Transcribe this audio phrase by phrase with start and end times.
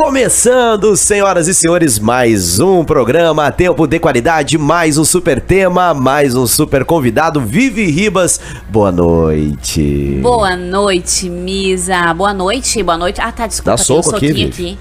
[0.00, 6.34] Começando, senhoras e senhores, mais um programa Tempo de Qualidade, mais um super tema, mais
[6.34, 8.40] um super convidado, Vivi Ribas.
[8.70, 10.18] Boa noite.
[10.22, 12.14] Boa noite, Misa.
[12.14, 13.20] Boa noite, boa noite.
[13.20, 14.78] Ah, tá, desculpa, Dá soco um aqui, aqui.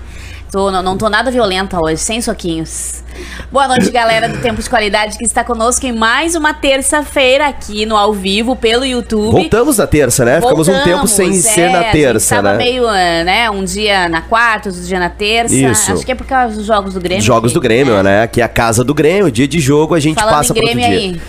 [0.51, 3.03] Tô, não, não tô nada violenta hoje, sem soquinhos.
[3.51, 7.85] Boa noite, galera do Tempo de Qualidade que está conosco em mais uma terça-feira aqui
[7.85, 9.31] no ao vivo pelo YouTube.
[9.31, 10.41] Voltamos na terça, né?
[10.41, 12.57] Ficamos um tempo sem Voltamos, ser na é, terça, a gente né?
[12.57, 15.53] meio, eh, né, um dia na quarta, outro dia na terça.
[15.53, 15.91] Isso.
[15.93, 17.23] Acho que é por causa dos jogos do Grêmio.
[17.23, 18.01] Jogos que- do Grêmio, é.
[18.03, 18.27] né?
[18.27, 20.63] Que é a casa do Grêmio, dia de jogo, a gente Falando passa em para
[20.63, 21.09] outro Grêmio dia.
[21.11, 21.21] aí,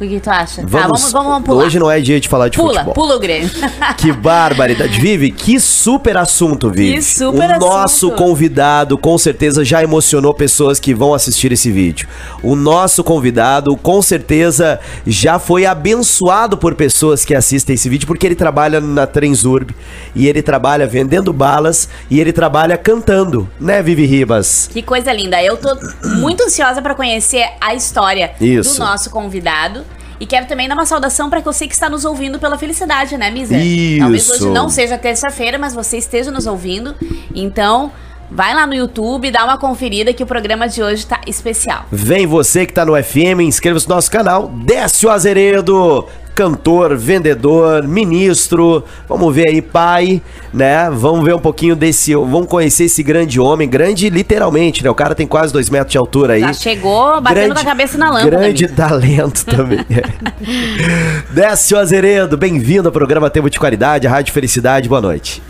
[0.00, 0.62] o que, tu acha?
[0.66, 1.64] Vamos, tá, vamos, vamos, vamos pular.
[1.64, 2.94] Hoje não é dia de falar de pula, futebol.
[2.94, 3.50] pula o Grêmio.
[3.96, 5.00] Que barbaridade.
[5.00, 6.96] Vive, que super assunto, Vive.
[6.96, 7.60] Que super o assunto.
[7.60, 12.08] nosso convidado, com certeza, já emocionou pessoas que vão assistir esse vídeo.
[12.42, 18.26] O nosso convidado, com certeza, já foi abençoado por pessoas que assistem esse vídeo, porque
[18.26, 19.74] ele trabalha na Transurb
[20.14, 24.68] e ele trabalha vendendo balas e ele trabalha cantando, né, Vivi Ribas?
[24.72, 25.42] Que coisa linda.
[25.42, 25.76] Eu tô
[26.20, 28.74] muito ansiosa pra conhecer a história Isso.
[28.74, 29.83] do nosso convidado.
[30.20, 33.30] E quero também dar uma saudação pra você que está nos ouvindo pela felicidade, né,
[33.30, 33.54] Misa?
[33.98, 34.32] Talvez Isso.
[34.32, 36.94] hoje não seja terça-feira, mas você esteja nos ouvindo.
[37.34, 37.90] Então,
[38.30, 41.86] vai lá no YouTube, dá uma conferida que o programa de hoje tá especial.
[41.90, 44.48] Vem você que tá no FM, inscreva-se no nosso canal.
[44.48, 48.84] Décio Azeredo, cantor, vendedor, ministro.
[49.08, 50.20] Vamos ver aí, pai,
[50.52, 50.90] né?
[50.90, 52.14] Vamos ver um pouquinho desse.
[52.14, 54.90] Vamos conhecer esse grande homem, grande literalmente, né?
[54.90, 56.40] O cara tem quase dois metros de altura aí.
[56.40, 58.30] Já chegou batendo com a cabeça na lâmpada.
[58.36, 58.76] Grande amigo.
[58.76, 59.84] talento também.
[61.30, 64.88] Décio Azeredo, bem-vindo ao programa Tempo de Qualidade, Rádio Felicidade.
[64.88, 65.42] Boa noite.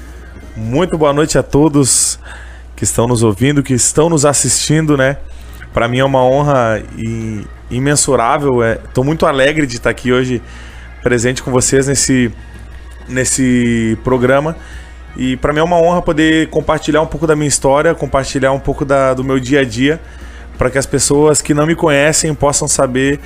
[0.56, 2.19] Muito boa noite a todos
[2.76, 5.16] que estão nos ouvindo, que estão nos assistindo, né?
[5.72, 8.62] Para mim é uma honra i- imensurável.
[8.62, 10.41] É, tô muito alegre de estar aqui hoje
[11.05, 12.33] presente com vocês nesse
[13.08, 14.56] nesse programa.
[15.16, 18.58] E para mim é uma honra poder compartilhar um pouco da minha história, compartilhar um
[18.58, 20.00] pouco da- do meu dia a dia,
[20.58, 23.20] para que as pessoas que não me conhecem possam saber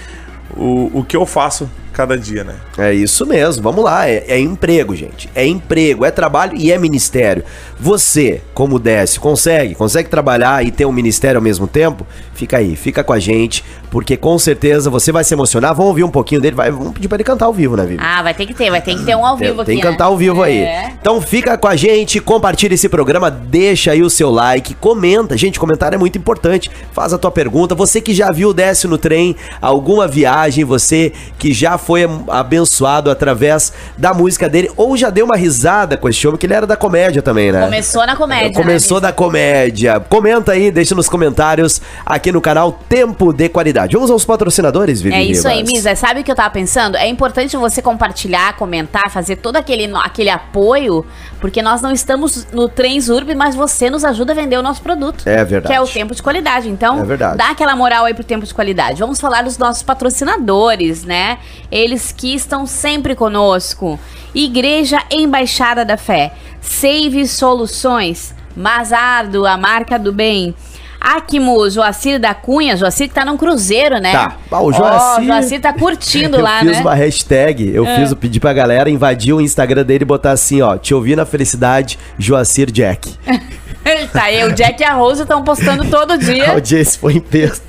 [0.57, 2.55] o, o que eu faço cada dia, né?
[2.77, 4.09] É isso mesmo, vamos lá.
[4.09, 5.29] É, é emprego, gente.
[5.35, 7.43] É emprego, é trabalho e é ministério.
[7.79, 9.75] Você, como Décio, consegue?
[9.75, 12.07] Consegue trabalhar e ter um ministério ao mesmo tempo?
[12.35, 15.75] Fica aí, fica com a gente, porque com certeza você vai se emocionar.
[15.75, 18.03] Vamos ouvir um pouquinho dele, vai, vamos pedir pra ele cantar ao vivo, né, Vivi?
[18.03, 19.83] Ah, vai ter que ter, vai ter que ter um ao Tem, vivo tem aqui.
[19.83, 20.11] que cantar né?
[20.11, 20.59] ao vivo aí.
[20.59, 20.93] É.
[21.01, 25.37] Então fica com a gente, compartilha esse programa, deixa aí o seu like, comenta.
[25.37, 26.71] Gente, comentário é muito importante.
[26.93, 27.75] Faz a tua pergunta.
[27.75, 33.11] Você que já viu o Décio no trem, alguma viagem, você que já foi abençoado
[33.11, 36.67] através da música dele, ou já deu uma risada com esse homem, que ele era
[36.67, 37.65] da comédia também, né?
[37.65, 38.53] Começou na comédia.
[38.53, 40.01] Começou né, da comédia.
[40.01, 43.78] Comenta aí, deixa nos comentários aqui no canal Tempo de Qualidade.
[43.87, 45.63] Vamos aos patrocinadores, Vivi É isso aí.
[45.63, 45.95] Misa.
[45.95, 46.97] Sabe o que eu tava pensando?
[46.97, 51.05] É importante você compartilhar, comentar, fazer todo aquele, aquele apoio,
[51.41, 54.83] porque nós não estamos no Trens Urb, mas você nos ajuda a vender o nosso
[54.83, 55.27] produto.
[55.29, 55.67] É verdade.
[55.67, 56.69] Que é o tempo de qualidade.
[56.69, 57.37] Então, É verdade.
[57.37, 59.01] dá aquela moral aí pro tempo de qualidade.
[59.01, 61.39] Vamos falar dos nossos patrocinadores, né?
[61.71, 63.99] Eles que estão sempre conosco.
[64.35, 70.55] Igreja Embaixada da Fé, Save Soluções, Mazardo, a marca do bem.
[71.01, 74.13] Akimo, Joacir da Cunha, Joacir que tá num cruzeiro, né?
[74.13, 74.37] Tá.
[74.51, 76.81] Ah, o Joacir- Joacir tá curtindo eu lá, fiz né?
[76.81, 77.97] uma hashtag, eu É.
[77.97, 81.15] fiz, eu pedi pra galera invadir o Instagram dele e botar assim, ó, te ouvi
[81.15, 83.15] na felicidade, Joacir Jack.
[84.13, 86.51] tá aí, o Jack e a Rose estão postando todo A dia.
[86.51, 87.63] audiência foi em peso.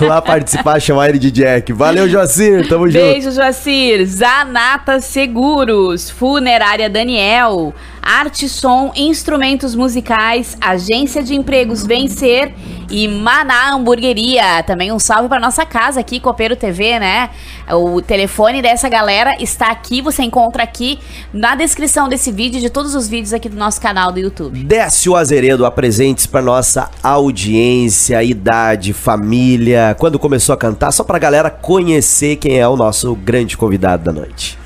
[0.00, 1.72] Lá participar, chamar ele de Jack.
[1.72, 3.02] Valeu, Joacir, tamo junto.
[3.02, 4.04] Beijo, Joacir.
[4.06, 7.72] Zanata Seguros, Funerária Daniel,
[8.02, 12.52] Arte Som, Instrumentos Musicais, Agência de Empregos Vencer
[12.90, 14.62] e Maná Hamburgueria.
[14.64, 17.30] Também um salve para nossa casa aqui, Copeiro TV, né?
[17.70, 20.98] O telefone dessa galera está aqui, você encontra aqui
[21.32, 24.64] na descrição desse vídeo e de todos os vídeos aqui do nosso canal do YouTube.
[24.64, 31.50] Décio Azeredo, apresentes pra nossa audiência, idade, família, quando começou a cantar, só pra galera
[31.50, 34.58] conhecer quem é o nosso grande convidado da noite.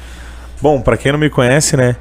[0.60, 1.96] Bom, pra quem não me conhece, né?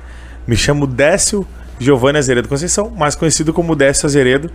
[0.47, 1.45] Me chamo Décio
[1.79, 4.49] Giovanni Azeredo Conceição, mais conhecido como Décio Azeredo.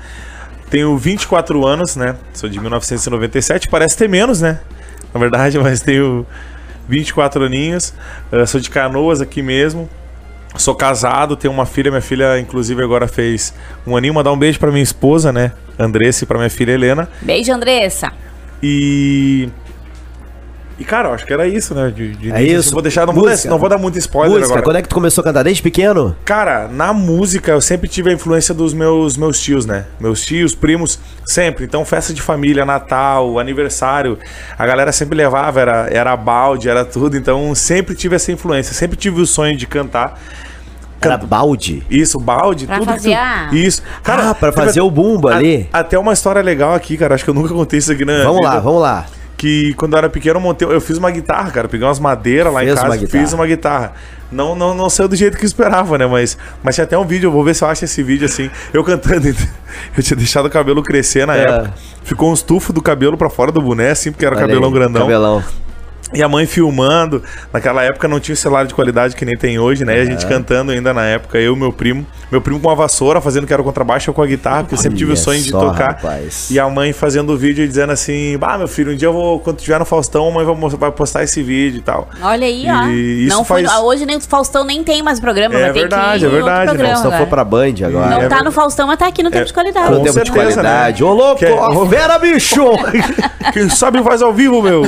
[0.70, 2.16] Tenho 24 anos, né?
[2.32, 4.60] Sou de 1997, parece ter menos, né?
[5.12, 6.24] Na verdade, mas tenho
[6.88, 7.92] 24 aninhos.
[8.30, 9.88] Eh, sou de Canoas aqui mesmo.
[10.56, 11.90] Sou casado, tenho uma filha.
[11.90, 13.54] Minha filha, inclusive, agora fez
[13.86, 14.14] um aninho.
[14.14, 15.52] Mandar um beijo pra minha esposa, né?
[15.78, 17.08] Andressa e pra minha filha Helena.
[17.22, 18.12] Beijo, Andressa.
[18.62, 19.48] E.
[20.80, 21.92] E, cara, eu acho que era isso, né?
[21.94, 22.58] De, de É início.
[22.60, 22.72] isso.
[22.72, 23.44] Vou deixar, não, vou, Música.
[23.44, 24.62] dar- não vou dar muito spoiler Música, agora.
[24.62, 25.42] quando é que tu começou a cantar?
[25.42, 26.16] Desde pequeno?
[26.24, 29.84] Cara, na música eu sempre tive a influência dos meus, meus tios, né?
[30.00, 31.66] Meus tios, primos, sempre.
[31.66, 34.18] Então, festa de família, Natal, aniversário,
[34.58, 37.14] a galera sempre levava, era, era balde, era tudo.
[37.16, 40.18] Então, sempre tive essa influência, sempre tive o sonho de cantar.
[41.02, 41.82] Era balde.
[41.90, 43.16] Isso, balde, Pra tudo fazer
[43.50, 43.82] tu- Isso.
[44.04, 45.68] ah, pra fazer o bumbo a- ali.
[45.72, 47.14] Até uma história legal aqui, cara.
[47.14, 48.22] Acho que eu nunca contei isso aqui, né?
[48.24, 49.06] Vamos lá, vamos lá.
[49.40, 50.68] Que quando eu era pequeno, eu montei.
[50.68, 51.66] Eu fiz uma guitarra, cara.
[51.66, 53.94] Peguei umas madeiras lá Fez em casa uma e fiz uma guitarra.
[54.30, 56.06] Não, não, não saiu do jeito que eu esperava, né?
[56.06, 58.50] Mas, mas tinha até um vídeo, eu vou ver se eu acho esse vídeo assim.
[58.70, 59.26] Eu cantando.
[59.96, 61.42] Eu tinha deixado o cabelo crescer na É.
[61.44, 61.74] época.
[62.04, 64.74] Ficou uns tufos do cabelo pra fora do boné, assim, porque era Olha cabelão aí,
[64.74, 65.02] grandão.
[65.02, 65.42] Cabelão.
[66.12, 67.22] E a mãe filmando.
[67.52, 69.98] Naquela época não tinha celular de qualidade que nem tem hoje, né?
[69.98, 72.04] E a gente cantando ainda na época, eu e meu primo.
[72.30, 74.74] Meu primo com uma vassoura, fazendo que era o contrabaixo, eu com a guitarra, porque
[74.74, 75.92] eu sempre tive o sonho de só, tocar.
[75.94, 76.48] rapaz.
[76.50, 79.12] E a mãe fazendo o vídeo e dizendo assim: Bah, meu filho, um dia eu
[79.12, 82.08] vou, quando tiver no Faustão, a mãe vai, mos- vai postar esse vídeo e tal.
[82.22, 82.86] Olha aí, ó.
[82.88, 85.72] E isso não foi, faz- Hoje nem o Faustão nem tem mais programa, É vai
[85.72, 87.18] ter verdade, que ir é em outro verdade, programa Só agora.
[87.18, 87.92] for pra Band agora.
[87.92, 88.44] Não É tá verdade.
[88.44, 89.86] no Faustão, mas tá aqui no tempo de qualidade.
[89.88, 91.02] Com Com tempo de certeza, qualidade.
[91.02, 91.08] né?
[91.08, 91.38] Ô, louco!
[91.38, 92.64] Que é- ó, Vera, bicho!
[93.52, 94.82] Quem sabe faz ao vivo, meu.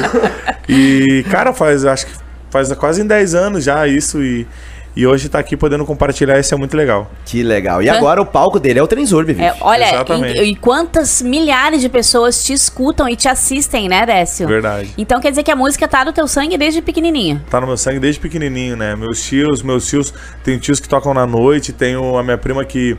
[0.68, 2.12] E, cara, faz, acho que
[2.50, 4.22] faz quase em 10 anos já isso.
[4.22, 4.46] E,
[4.94, 7.10] e hoje tá aqui podendo compartilhar, isso é muito legal.
[7.24, 7.82] que legal.
[7.82, 9.42] E agora o palco dele é o Transurb, viu?
[9.42, 10.04] É, olha,
[10.34, 14.46] e, e quantas milhares de pessoas te escutam e te assistem, né, Décio?
[14.46, 14.92] Verdade.
[14.98, 17.42] Então quer dizer que a música tá no teu sangue desde pequenininho.
[17.50, 18.94] Tá no meu sangue desde pequenininho, né?
[18.94, 20.12] Meus tios, meus tios,
[20.44, 22.96] tem tios que tocam na noite, tenho a minha prima que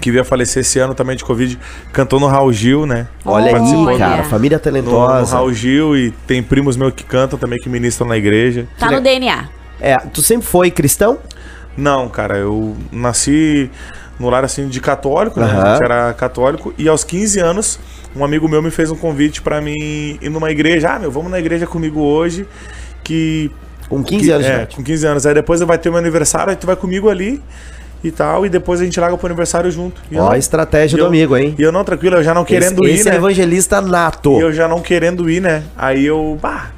[0.00, 1.58] que veio a falecer esse ano também de Covid,
[1.92, 3.06] cantou no Raul Gil, né?
[3.24, 4.24] Olha Participou aí, do- cara.
[4.24, 5.36] Família No, no talentosa.
[5.36, 8.66] Raul Gil e tem primos meus que cantam também, que ministram na igreja.
[8.78, 9.48] Tá no DNA.
[9.80, 11.18] É, tu sempre foi cristão?
[11.76, 13.70] Não, cara, eu nasci
[14.18, 15.46] no lar assim de católico, né?
[15.46, 15.62] Aham.
[15.62, 17.80] A gente era católico e aos 15 anos
[18.14, 20.90] um amigo meu me fez um convite pra mim ir numa igreja.
[20.94, 22.46] Ah, meu, vamos na igreja comigo hoje
[23.02, 23.50] que
[23.88, 24.76] Com 15 que- anos é, idade.
[24.76, 25.26] com 15 anos.
[25.26, 27.42] Aí depois vai ter meu aniversário, aí tu vai comigo ali
[28.04, 30.00] e tal, e depois a gente larga pro aniversário junto.
[30.10, 31.54] E Ó, não- a estratégia do eu- amigo, hein?
[31.58, 33.14] E eu não, tranquilo, eu já não querendo esse, ir, esse né?
[33.14, 34.32] é evangelista nato.
[34.38, 35.62] E eu já não querendo ir, né?
[35.76, 36.70] Aí eu, bah,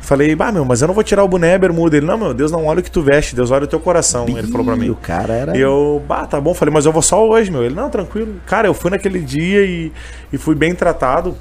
[0.00, 1.96] falei, bah, meu, mas eu não vou tirar o boné, a bermuda.
[1.96, 4.24] Ele, não, meu, Deus não olha o que tu veste, Deus olha o teu coração.
[4.28, 4.88] Ele falou pra mim.
[4.88, 5.56] O cara era.
[5.56, 7.62] E eu, bah, tá bom, falei, mas eu vou só hoje, meu.
[7.64, 8.36] Ele, não, tranquilo.
[8.46, 9.92] Cara, eu fui naquele dia e,
[10.32, 11.36] e fui bem tratado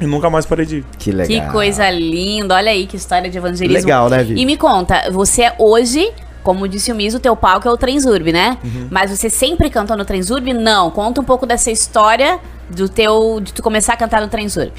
[0.00, 0.84] e nunca mais parei de ir.
[0.98, 1.46] Que legal.
[1.46, 2.54] Que coisa linda.
[2.54, 3.74] Olha aí que história de evangelismo.
[3.80, 4.40] Legal, né, Vivi?
[4.40, 6.10] E me conta, você hoje,
[6.44, 8.58] como disse o Miso, o teu palco é o Transurb, né?
[8.62, 8.86] Uhum.
[8.90, 10.52] Mas você sempre cantou no Transurb?
[10.52, 10.90] Não.
[10.90, 12.38] Conta um pouco dessa história
[12.68, 14.70] do teu de tu começar a cantar no Transurb.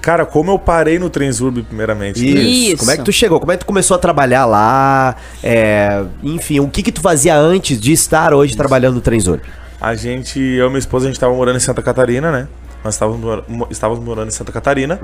[0.00, 2.20] Cara, como eu parei no Transurb, primeiramente.
[2.20, 2.40] né?
[2.40, 2.74] Isso.
[2.74, 2.76] Isso.
[2.78, 3.40] Como é que tu chegou?
[3.40, 5.16] Como é que tu começou a trabalhar lá?
[5.42, 9.42] É, enfim, o que que tu fazia antes de estar hoje trabalhando no Transurb?
[9.80, 12.46] A gente, eu e minha esposa, a gente tava morando em Santa Catarina, né?
[12.84, 15.00] Nós estávamos, estávamos morando em Santa Catarina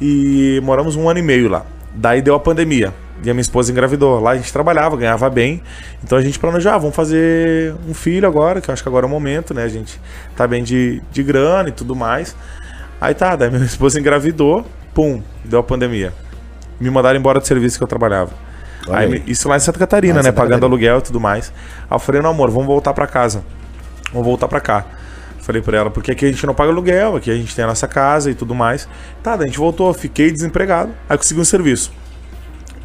[0.00, 1.64] e moramos um ano e meio lá.
[1.94, 2.92] Daí deu a pandemia
[3.22, 4.20] e a minha esposa engravidou.
[4.20, 5.62] Lá a gente trabalhava, ganhava bem.
[6.02, 9.06] Então a gente planejou, ah, vamos fazer um filho agora, que eu acho que agora
[9.06, 9.64] é o momento, né?
[9.64, 10.00] A gente
[10.36, 12.36] tá bem de, de grana e tudo mais.
[13.00, 16.12] Aí tá, daí minha esposa engravidou, pum, deu a pandemia.
[16.80, 18.32] Me mandaram embora do serviço que eu trabalhava.
[18.88, 19.22] Aí aí.
[19.26, 20.28] isso lá em Santa Catarina, Lá né?
[20.28, 20.66] Santa Pagando Catarina.
[20.66, 21.52] aluguel e tudo mais.
[21.90, 23.42] Aí eu falei, não, amor, vamos voltar pra casa.
[24.12, 24.86] Vamos voltar pra cá.
[25.40, 27.68] Falei pra ela, porque aqui a gente não paga aluguel, aqui a gente tem a
[27.68, 28.88] nossa casa e tudo mais.
[29.22, 31.90] Tá, daí a gente voltou, fiquei desempregado, aí consegui um serviço.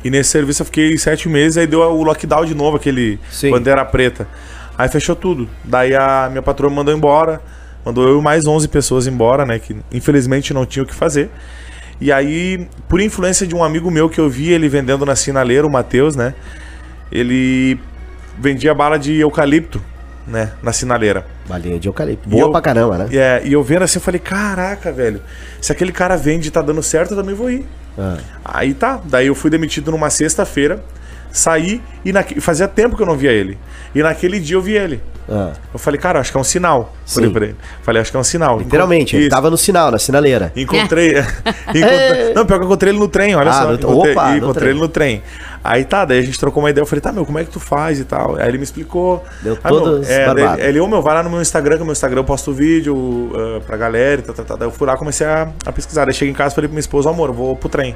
[0.04, 3.52] E nesse serviço eu fiquei sete meses, aí deu o lockdown de novo, aquele Sim.
[3.52, 4.28] bandeira preta.
[4.78, 5.48] Aí fechou tudo.
[5.64, 7.42] Daí a minha patroa me mandou embora,
[7.86, 11.30] mandou eu e mais 11 pessoas embora, né, que infelizmente não tinha o que fazer.
[12.02, 15.66] E aí, por influência de um amigo meu que eu vi ele vendendo na sinaleira,
[15.66, 16.34] o Matheus, né,
[17.12, 17.80] ele
[18.38, 19.82] vendia bala de eucalipto,
[20.28, 21.26] né, na sinaleira.
[21.48, 22.28] Balinha de eucalipto.
[22.28, 23.10] Boa eu- pra caramba, né?
[23.12, 25.22] É, e eu vendo assim, eu falei, caraca, velho,
[25.62, 27.66] se aquele cara vende e tá dando certo, eu também vou ir.
[27.98, 28.18] Ah.
[28.44, 30.84] Aí tá, daí eu fui demitido numa sexta-feira,
[31.34, 33.58] saí e naque- fazia tempo que eu não via ele.
[33.94, 35.02] E naquele dia eu vi ele.
[35.30, 35.54] Ah.
[35.74, 36.94] Eu falei, cara, acho que é um sinal.
[37.06, 37.56] Falei pra ele.
[37.82, 38.60] Falei, acho que é um sinal.
[38.60, 39.30] Literalmente, ele Isso.
[39.34, 40.52] tava no sinal, na sinaleira.
[40.56, 41.16] Encontrei.
[41.74, 43.68] encontrei- não, pior que eu encontrei ele no trem, olha Ah, só.
[43.70, 44.70] no- encontrei, opa, no encontrei trem.
[44.72, 45.24] ele no trem.
[45.63, 46.82] Aí tá, daí a gente trocou uma ideia.
[46.82, 48.36] Eu falei, tá, meu, como é que tu faz e tal?
[48.36, 49.24] Aí ele me explicou.
[49.42, 50.62] Deu Aí, meu, todas é, barbado.
[50.62, 52.94] Ele, ô meu, vai lá no meu Instagram, que o meu Instagram eu posto vídeo
[52.96, 54.58] uh, pra galera e tal, tal, tal.
[54.58, 56.04] Daí eu fui lá comecei a, a pesquisar.
[56.04, 57.96] Daí cheguei em casa e falei pra minha esposa, amor, eu vou pro trem.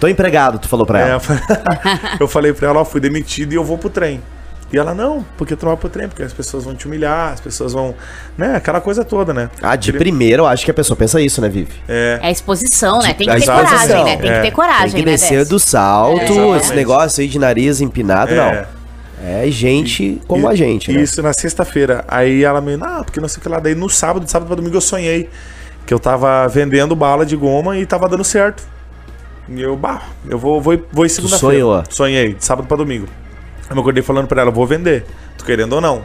[0.00, 1.12] Tô empregado, tu falou pra É, ela.
[1.14, 1.42] eu falei-
[2.20, 4.22] eu falei pra ela, ó, fui demitido e eu vou pro trem.
[4.70, 7.32] E ela, não, porque tu não vai pro trem, porque as pessoas vão te humilhar,
[7.32, 7.94] as pessoas vão.
[8.36, 9.48] Né, aquela coisa toda, né?
[9.62, 11.72] Ah, de Ele- primeiro eu acho que a pessoa pensa isso, né, Vivi?
[11.88, 12.18] É.
[12.22, 13.14] É exposição, né?
[13.14, 14.16] Tem que ter coragem, né?
[14.18, 14.34] Tem é.
[14.36, 15.12] que ter coragem, Tem que né?
[15.12, 16.56] descer do salto, Exatamente.
[16.64, 18.36] esse negócio aí de nariz empinado, É.
[18.36, 18.78] não.
[19.26, 21.00] É gente como E- a gente, né?
[21.00, 22.04] Isso na sexta-feira.
[22.06, 23.58] Aí ela me, ah, porque não sei o que lá.
[23.58, 25.28] Daí no sábado, de sábado pra domingo, eu sonhei
[25.86, 28.62] que eu tava vendendo bala de goma e tava dando certo.
[29.50, 31.54] E eu, bah, eu vou, vou, vou em segunda-feira.
[31.54, 31.82] sonhou?
[31.88, 33.06] Sonhei, de sábado pra domingo.
[33.68, 35.04] Eu me acordei falando pra ela, vou vender,
[35.36, 36.02] tu querendo ou não.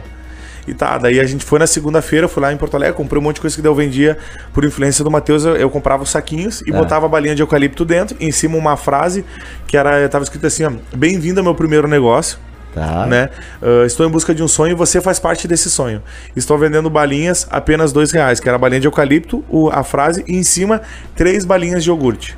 [0.66, 3.22] E tá, daí a gente foi na segunda-feira, fui lá em Porto Alegre, comprei um
[3.22, 4.16] monte de coisa que daí eu vendia
[4.54, 5.44] por influência do Matheus.
[5.44, 6.72] Eu, eu comprava os saquinhos e É.
[6.72, 9.26] botava a balinha de eucalipto dentro, em cima uma frase
[9.66, 12.38] que era, tava escrito assim, ó, bem-vindo ao meu primeiro negócio.
[12.74, 13.06] Tá.
[13.06, 13.28] né?
[13.62, 16.02] Ah, estou em busca de um sonho e você faz parte desse sonho.
[16.34, 20.24] Estou vendendo balinhas apenas dois reais, que era a balinha de eucalipto, o- a frase,
[20.26, 20.82] e em cima,
[21.14, 22.36] três balinhas de iogurte.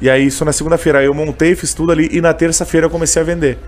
[0.00, 1.00] E aí, isso na segunda-feira.
[1.00, 3.58] Aí eu montei, fiz tudo ali, e na terça-feira eu comecei a vender.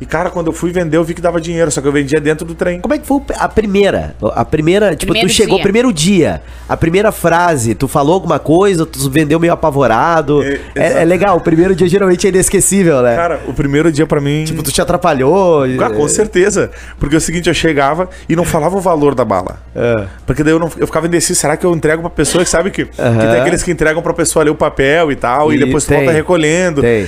[0.00, 2.20] E, cara, quando eu fui vender, eu vi que dava dinheiro, só que eu vendia
[2.20, 2.80] dentro do trem.
[2.80, 4.14] Como é que foi a primeira?
[4.34, 5.62] A primeira, tipo, Primeiro tu chegou, dia.
[5.62, 10.42] primeiro dia, a primeira frase, tu falou alguma coisa, tu vendeu meio apavorado.
[10.42, 13.14] É, É, é legal, o primeiro dia geralmente é inesquecível, né?
[13.16, 14.44] Cara, o primeiro dia pra mim.
[14.44, 15.64] tipo, tu te atrapalhou.
[15.80, 16.70] Ah, com certeza.
[16.98, 19.58] Porque é o seguinte, eu chegava e não falava o valor da bala.
[19.74, 20.06] É.
[20.26, 22.70] Porque daí eu, não, eu ficava indeciso, será que eu entrego pra pessoa que sabe
[22.70, 23.18] que, que Aham.
[23.18, 25.88] tem aqueles que entregam pra pessoa ali o papel e tal, e, E depois tu
[25.88, 26.80] tem, volta recolhendo.
[26.82, 27.06] Tem.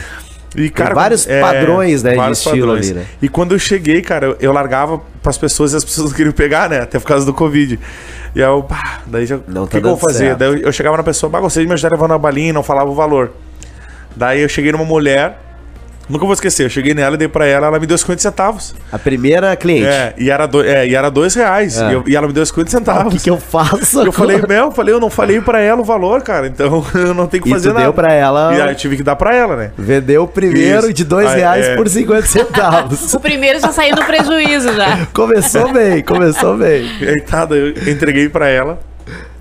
[0.57, 3.07] E, cara, vários padrões, né, de vários estilo ali, né?
[3.21, 6.71] E quando eu cheguei, cara, eu, largava pras pessoas e as pessoas não queriam pegar,
[6.71, 6.81] né?
[6.81, 7.79] Até por causa do Covid.
[8.35, 9.39] E aí eu, pá, daí já.
[9.47, 10.27] Não o tá que, que eu vou fazer?
[10.27, 10.39] certo.
[10.39, 12.53] Daí eu, eu chegava na pessoa, bah, gostaria de me ajudar levando a balinha e
[12.53, 13.33] não falava o valor.
[14.17, 15.39] Daí eu cheguei numa mulher,
[16.09, 18.75] nunca vou esquecer, eu cheguei nela e dei pra ela, ela me deu 50 centavos.
[18.93, 19.87] A primeira cliente.
[19.87, 21.79] É, e era, do, é, e era dois reais.
[21.81, 21.91] É.
[21.91, 23.15] E, eu- e ela me deu 50 O centavos.
[23.15, 24.01] que, que eu faço?
[24.03, 26.47] Eu falei, Mel, eu falei, eu não falei pra ela o valor, cara.
[26.47, 27.85] Então eu não tenho que E fazer tu nada.
[27.87, 29.71] deu pra ela- E aí eu tive que dar pra ela, né?
[29.77, 30.93] Vendeu o primeiro Isso.
[30.93, 31.77] de dois Aí, reais é.
[31.77, 33.13] por 50 centavos.
[33.17, 35.07] O primeiro já saiu no prejuízo já.
[35.13, 36.85] começou bem, começou bem.
[37.01, 38.79] E daí eu entreguei pra ela.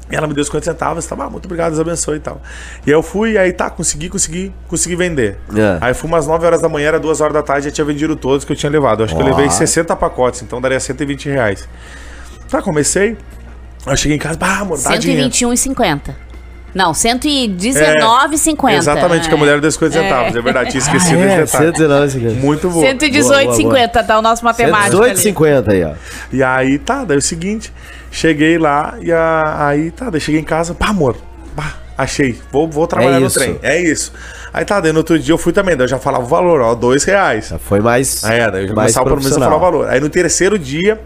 [0.10, 2.40] E ela me deu 50 centavos, tá, ah, muito obrigado, Deus abençoe e tal.
[2.86, 5.38] E aí eu fui, aí tá, consegui, consegui, consegui vender.
[5.56, 5.80] É.
[5.82, 8.16] Aí fui umas 9 horas da manhã, era 2 horas da tarde, já tinha vendido
[8.16, 9.00] todos que eu tinha levado.
[9.02, 11.68] Eu acho que eu levei 60 pacotes, então daria 120 reais.
[12.50, 13.18] Tá, comecei.
[13.86, 15.30] Aí eu cheguei em casa, bah, amor, dá dinheiro.
[15.30, 16.16] 121,50.
[16.76, 18.74] Não, 119,50.
[18.78, 21.66] Exatamente, que a mulher deu 50 centavos, é, verdade, tinha esquecido É, esse detalhe.
[21.68, 22.36] 119 segundos.
[22.38, 22.82] Muito bom.
[22.82, 25.14] 118,50, tá o nosso matemático ali.
[25.16, 25.92] 118,50 aí, ó.
[26.34, 27.72] E aí, tá, daí é o seguinte,
[28.12, 31.16] cheguei lá e a- aí, tá, daí cheguei em casa, pá, amor,
[31.56, 33.40] pá, achei, vou, vou trabalhar no isso.
[33.40, 34.12] trem, é isso.
[34.54, 36.60] Aí tá, daí no outro dia eu fui também, daí eu já falava o valor,
[36.62, 37.48] ó, dois reais.
[37.50, 38.24] Já foi mais.
[38.24, 39.88] Aí, é, daí eu já mais começava pelo menos a falar o valor.
[39.90, 41.00] Aí no terceiro dia,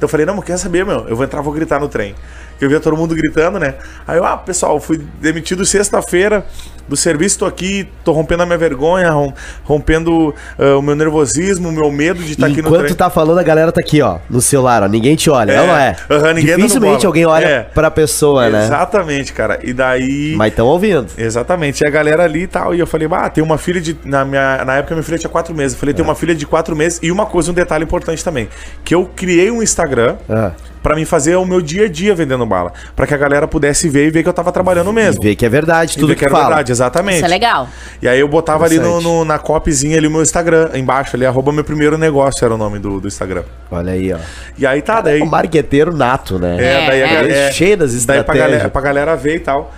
[0.00, 2.14] eu falei, não, mas quer saber, meu, eu vou entrar, vou gritar no trem.
[2.58, 3.74] Que eu via todo mundo gritando, né?
[4.06, 6.46] Aí eu, ah, pessoal, fui demitido sexta-feira
[6.88, 9.32] do serviço, tô aqui, tô rompendo a minha vergonha, rom-
[9.64, 13.38] rompendo ah, o meu nervosismo, o meu medo de estar aqui no Enquanto tá falando,
[13.38, 14.88] a galera tá aqui, ó, no celular, ó.
[14.88, 15.96] Ninguém te olha, É, não é?
[16.08, 17.60] dando Dificilmente alguém olha É.
[17.62, 18.64] pra pessoa, né?
[18.64, 19.58] Exatamente, cara.
[19.62, 20.34] E daí.
[20.36, 21.06] Mas estão ouvindo.
[21.16, 21.82] Exatamente.
[21.82, 22.74] E a galera ali e tal.
[22.74, 23.96] E eu falei, ah, tem uma filha de.
[24.04, 25.72] Na, minha, na época, minha filha tinha quatro meses.
[25.74, 26.08] Eu falei, tem É.
[26.08, 26.98] uma filha de quatro meses.
[27.02, 28.48] E uma coisa, um detalhe importante também.
[28.84, 30.52] Que eu criei um Instagram Ah,
[30.82, 32.72] pra mim fazer o meu dia a dia vendendo bala.
[32.94, 35.22] Pra que a galera pudesse ver e ver que eu tava trabalhando e mesmo.
[35.22, 36.46] ver que é verdade, E tudo ver que, que era fala.
[36.48, 37.16] verdade, exatamente.
[37.16, 37.68] Isso é legal.
[38.00, 41.24] E aí eu botava ali no, no- na copyzinha ali o meu Instagram, embaixo ali,
[41.26, 43.42] arroba meu primeiro negócio era o nome do, do Instagram.
[43.70, 44.18] Olha aí, ó.
[44.58, 45.20] E aí tá, daí.
[45.20, 46.56] É um marqueteiro nato, né?
[46.58, 47.34] É, daí a É, galera.
[47.34, 47.52] é.
[47.52, 48.72] Cheio das Daí pra galera, estratégias.
[48.72, 49.72] pra galera ver e tal.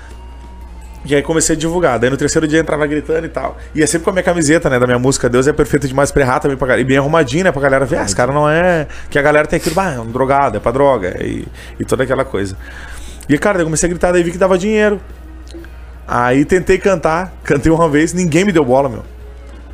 [1.05, 1.99] E aí comecei a divulgar.
[1.99, 3.57] Daí no terceiro dia entrava gritando e tal.
[3.75, 4.79] E é sempre com a minha camiseta, né?
[4.79, 6.83] Da minha música Deus é perfeito demais pra errar também pra galera.
[6.83, 7.53] E bem arrumadinho, né?
[7.53, 7.99] Pra galera ver.
[7.99, 8.87] Ah, esse cara não é.
[9.09, 11.17] Que a galera tem aquilo, bah, é um drogado, é pra droga.
[11.25, 11.47] E,
[11.81, 12.57] e toda aquela coisa.
[13.27, 15.01] E, cara, daí eu comecei a gritar, daí vi que dava dinheiro.
[16.11, 19.03] Aí tentei cantar, cantei uma vez, ninguém me deu bola, meu.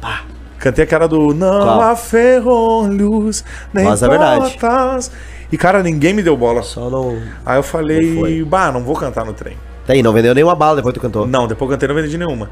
[0.01, 0.23] Pá.
[0.59, 1.81] Cantei aquela do Não Qual?
[1.83, 4.41] há ferrolhos, nem Mas é verdade.
[4.59, 5.13] portas.
[5.53, 6.63] E, cara, ninguém me deu bola.
[6.63, 7.19] Só não.
[7.47, 8.45] Aí eu Não falei, foi.
[8.45, 9.57] bah, não vou cantar no trem.
[9.87, 11.27] Tá aí, não vendeu nenhuma bala depois que tu cantou.
[11.27, 12.49] Não, depois eu cantei não vendi nenhuma.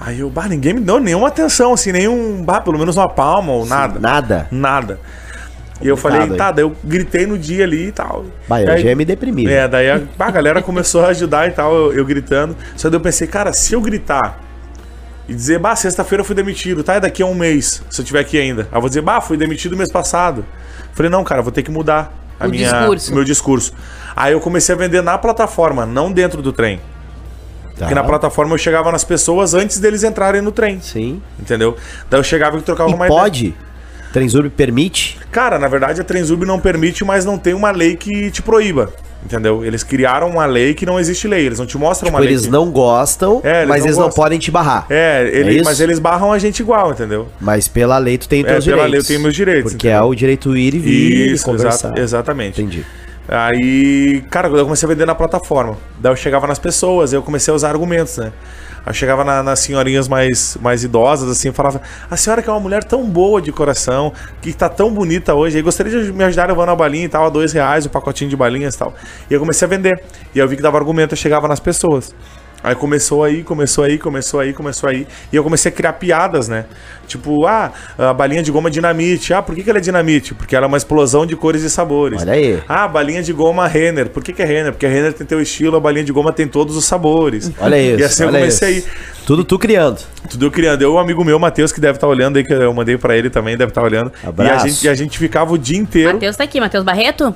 [0.00, 3.52] Aí eu, bah, ninguém me deu nenhuma atenção, assim, nenhum, bah, pelo menos uma palma
[3.52, 3.98] ou nada.
[3.98, 4.46] Nada.
[4.50, 5.00] Nada.
[5.80, 8.24] E eu falei, tá, daí eu gritei no dia ali e tal.
[8.48, 9.48] Bah, E eu aí- já ia me deprimir.
[9.50, 12.56] É, daí a, a galera começou a ajudar e tal, eu, eu gritando.
[12.76, 14.40] Só daí eu pensei, cara, se eu gritar
[15.28, 16.94] e dizer, bah, sexta-feira eu fui demitido, tá?
[16.94, 18.62] É daqui a um mês, se eu tiver aqui ainda.
[18.72, 20.44] Aí eu vou dizer, bah, fui demitido mês passado.
[20.94, 23.14] Falei, não, cara, vou ter que mudar a O minha, discurso.
[23.14, 23.72] meu discurso.
[24.14, 26.78] Aí eu comecei a vender na plataforma, não dentro do trem.
[26.78, 27.80] Tá.
[27.80, 31.20] Porque na plataforma eu chegava nas pessoas antes deles entrarem no trem, Sim.
[31.38, 31.76] entendeu?
[32.08, 33.54] Daí eu chegava e trocava E uma pode?
[34.20, 35.18] Transurb permite?
[35.30, 38.92] Cara, na verdade a Transurb não permite, mas não tem uma lei que te proíba.
[39.24, 39.64] Entendeu?
[39.64, 41.44] Eles criaram uma lei que não existe lei.
[41.44, 42.28] Eles não te mostram uma lei.
[42.28, 44.22] Eles que- não gostam, É, eles mas não eles não gostam.
[44.24, 44.86] podem te barrar.
[44.88, 45.64] É, ele- isso?
[45.64, 47.26] mas eles barram a gente igual, entendeu?
[47.40, 48.92] Mas pela lei tu tem os É, teus pela direitos.
[48.92, 50.02] lei eu tenho meus direitos, Porque entendeu?
[50.04, 51.88] é o direito ir e vir Isso, e conversar.
[51.94, 52.62] exa- exatamente.
[52.62, 52.84] Entendi.
[53.28, 55.76] Aí, cara, eu comecei a vender na plataforma.
[55.98, 58.32] Daí eu chegava nas pessoas, eu comecei a usar argumentos, né?
[58.86, 62.60] Eu chegava na- nas senhorinhas mais, mais idosas, assim, falava: A senhora que é uma
[62.60, 66.46] mulher tão boa de coração, que tá tão bonita hoje, aí gostaria de me ajudar
[66.48, 68.94] levando a balinha e tal, a dois reais, o pacotinho de balinhas e tal.
[69.28, 70.00] E eu comecei a vender.
[70.34, 72.14] E eu vi que dava argumento, eu chegava nas pessoas.
[72.62, 75.06] Aí começou aí, começou aí, começou aí, começou aí.
[75.32, 76.64] E eu comecei a criar piadas, né?
[77.06, 79.32] Tipo, ah, a balinha de goma é dinamite.
[79.32, 80.34] Ah, por que, que ela é dinamite?
[80.34, 82.22] Porque ela é uma explosão de cores e sabores.
[82.22, 82.62] Olha aí.
[82.68, 84.08] Ah, balinha de goma Renner.
[84.08, 84.72] Por que, que é Renner?
[84.72, 87.52] Porque a Renner tem teu estilo, a balinha de goma tem todos os sabores.
[87.60, 88.00] Olha isso.
[88.00, 88.88] E assim eu comecei isso.
[89.24, 90.00] Tudo tu criando.
[90.28, 90.82] tudo eu criando.
[90.82, 93.30] Eu, um amigo meu, Matheus, que deve estar olhando aí, que eu mandei pra ele
[93.30, 94.12] também, deve estar olhando.
[94.24, 94.50] Abraço.
[94.50, 96.14] E a gente, e a gente ficava o dia inteiro.
[96.14, 97.34] Matheus tá aqui, Matheus Barreto?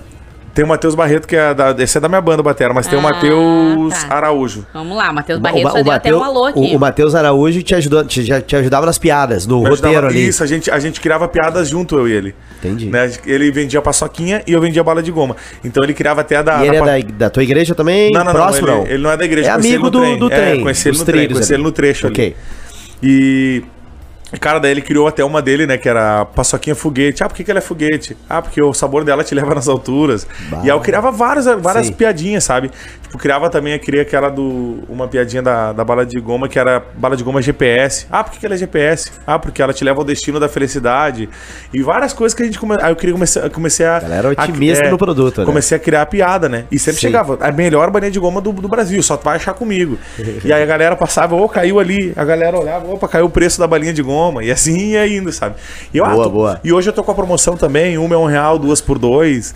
[0.52, 2.98] Tem o Matheus Barreto, que é da, esse é da minha banda, Batera, mas tem
[2.98, 4.14] o Ah, Matheus tá.
[4.16, 4.66] Araújo.
[4.74, 6.58] Vamos lá, Matheus O- Barreto o, já deu até Mateu- um alô aqui.
[6.58, 9.88] o, o Matheus Araújo te, ajudou, te, já- te ajudava nas piadas, no Me roteiro
[9.90, 10.26] ajudava- ali.
[10.28, 12.34] Isso, a gente, a gente criava piadas junto, eu e ele.
[12.58, 12.86] Entendi.
[12.86, 13.10] Né?
[13.24, 15.36] Ele vendia paçoquinha e eu vendia bala de goma.
[15.64, 16.64] Então ele criava até a da.
[16.64, 18.10] E ele da é da, da tua igreja também?
[18.10, 18.74] Não, não, Próximo, não.
[18.78, 18.82] não.
[18.84, 19.48] Ele, ele não é da igreja.
[19.48, 20.18] É conheci ele amigo no do, trem.
[20.18, 20.60] do É, trem.
[20.62, 22.12] conheci ele no trem, conheci ele no trecho ali.
[22.14, 22.36] Ok.
[23.02, 23.62] E.
[24.38, 25.76] Cara, daí ele criou até uma dele, né?
[25.76, 27.22] Que era paçoquinha foguete.
[27.22, 28.16] Ah, por que, que ela é foguete?
[28.28, 30.26] Ah, porque o sabor dela te leva nas alturas.
[30.48, 30.58] Bah.
[30.58, 31.92] E aí eu criava várias, várias Sim.
[31.92, 32.70] piadinhas, sabe?
[33.10, 34.84] Tipo, criava também, eu queria aquela do.
[34.88, 38.06] Uma piadinha da, da bala de goma, que era bala de goma GPS.
[38.08, 39.10] Ah, por que, que ela é GPS?
[39.26, 41.28] Ah, porque ela te leva ao destino da felicidade.
[41.74, 42.76] E várias coisas que a gente come...
[42.80, 43.98] Aí eu queria comecei, eu comecei a.
[43.98, 45.44] Galera a- otimista no produto, né?
[45.44, 46.66] Comecei a criar piada, né?
[46.70, 47.08] E sempre Sim.
[47.08, 49.98] chegava, a melhor balinha de goma do, do Brasil, só tu vai achar comigo.
[50.44, 52.12] e aí a galera passava, ô, caiu ali.
[52.14, 54.44] A galera olhava, opa, caiu o preço da balinha de goma.
[54.44, 55.56] E assim ia indo, sabe?
[55.92, 56.60] E, eu, Boa, tô- boa.
[56.62, 59.52] e hoje eu tô com a promoção também, uma é um real, duas por dois.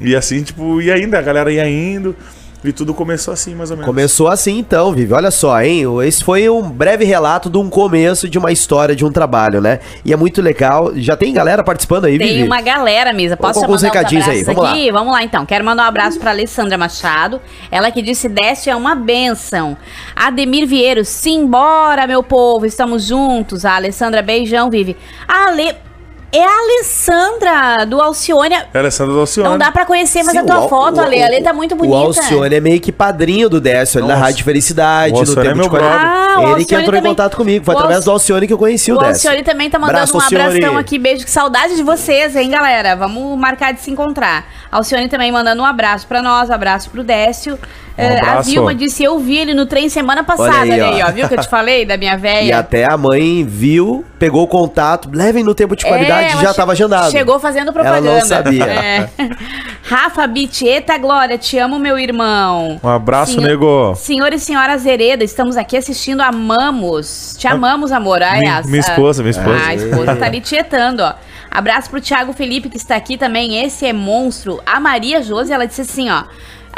[0.00, 2.16] E assim, tipo, ia indo, a galera ia indo.
[2.64, 3.86] E tudo começou assim, mais ou menos.
[3.86, 5.12] Começou assim então, Vivi.
[5.12, 5.84] Olha só, hein?
[6.04, 9.78] Esse foi um breve relato de um começo de uma história de um trabalho, né?
[10.04, 10.92] E é muito legal.
[10.96, 12.34] Já tem galera participando aí, Vivi?
[12.34, 13.36] Tem uma galera, Misa.
[13.36, 14.90] Posso mandar os recadinhos aí, vamos aqui?
[14.90, 15.46] Vamos lá, então.
[15.46, 17.40] Quero mandar um abraço pra Alessandra Machado.
[17.70, 19.76] Ela que disse, Décio é uma benção.
[20.16, 22.66] Ademir Vieiro, simbora, meu povo.
[22.66, 23.64] Estamos juntos.
[23.64, 24.96] A Alessandra, beijão, Vivi.
[25.28, 25.87] A Ale...
[26.30, 28.54] É a Alessandra, do Alcione.
[28.54, 29.48] É Alessandra do Alcione.
[29.48, 31.22] Não dá pra conhecer, mas Sim, a tua o foto, o- Ale.
[31.22, 31.96] A Ale tá muito bonita.
[31.96, 34.14] O Alcione é meio que padrinho do Décio ali na.
[34.14, 35.76] Rádio Felicidade, O no é tempo meu de.
[35.78, 37.12] Ah, o Ele que Alcione entrou em também.
[37.12, 37.64] contato comigo.
[37.64, 39.30] Foi O através do Alcione que eu conheci o, O Décio.
[39.30, 40.44] Alcione também tá mandando Abraço, um Alcione.
[40.44, 40.98] abração aqui.
[40.98, 42.94] Beijo, que saudade de vocês, hein, galera?
[42.94, 44.44] Vamos marcar de se encontrar.
[44.70, 47.58] Alcione também mandando um abraço pra nós, um abraço pro Décio.
[48.00, 48.50] Eh, a abraço.
[48.50, 51.08] Vilma disse, eu vi ele no trem semana passada, Olha aí, ó.
[51.08, 51.12] ó.
[51.12, 52.58] Viu que eu te falei da minha E véia?
[52.58, 56.72] até a mãe viu, pegou o contato, levem no tempo de qualidade, É, já estava
[56.72, 57.10] agendado.
[57.10, 58.08] Chegou fazendo propaganda.
[58.08, 58.64] Ela não sabia.
[58.64, 59.08] É.
[59.82, 62.78] Rafa Bitt, eita Glória, te amo, meu irmão.
[62.82, 63.94] Um abraço, Senhor- nego.
[63.96, 67.34] Senhor e senhora Zereda, estamos aqui assistindo Amamos.
[67.38, 68.22] Te amamos, amor.
[68.22, 69.58] Ai, Minha- as- minha a- esposa, minha esposa.
[69.64, 71.14] Ah, a esposa tá ali tietando, ó.
[71.50, 73.64] Abraço pro Thiago Felipe, que está aqui também.
[73.64, 74.60] Esse é monstro.
[74.66, 76.24] A Maria Josi, ela disse assim, ó.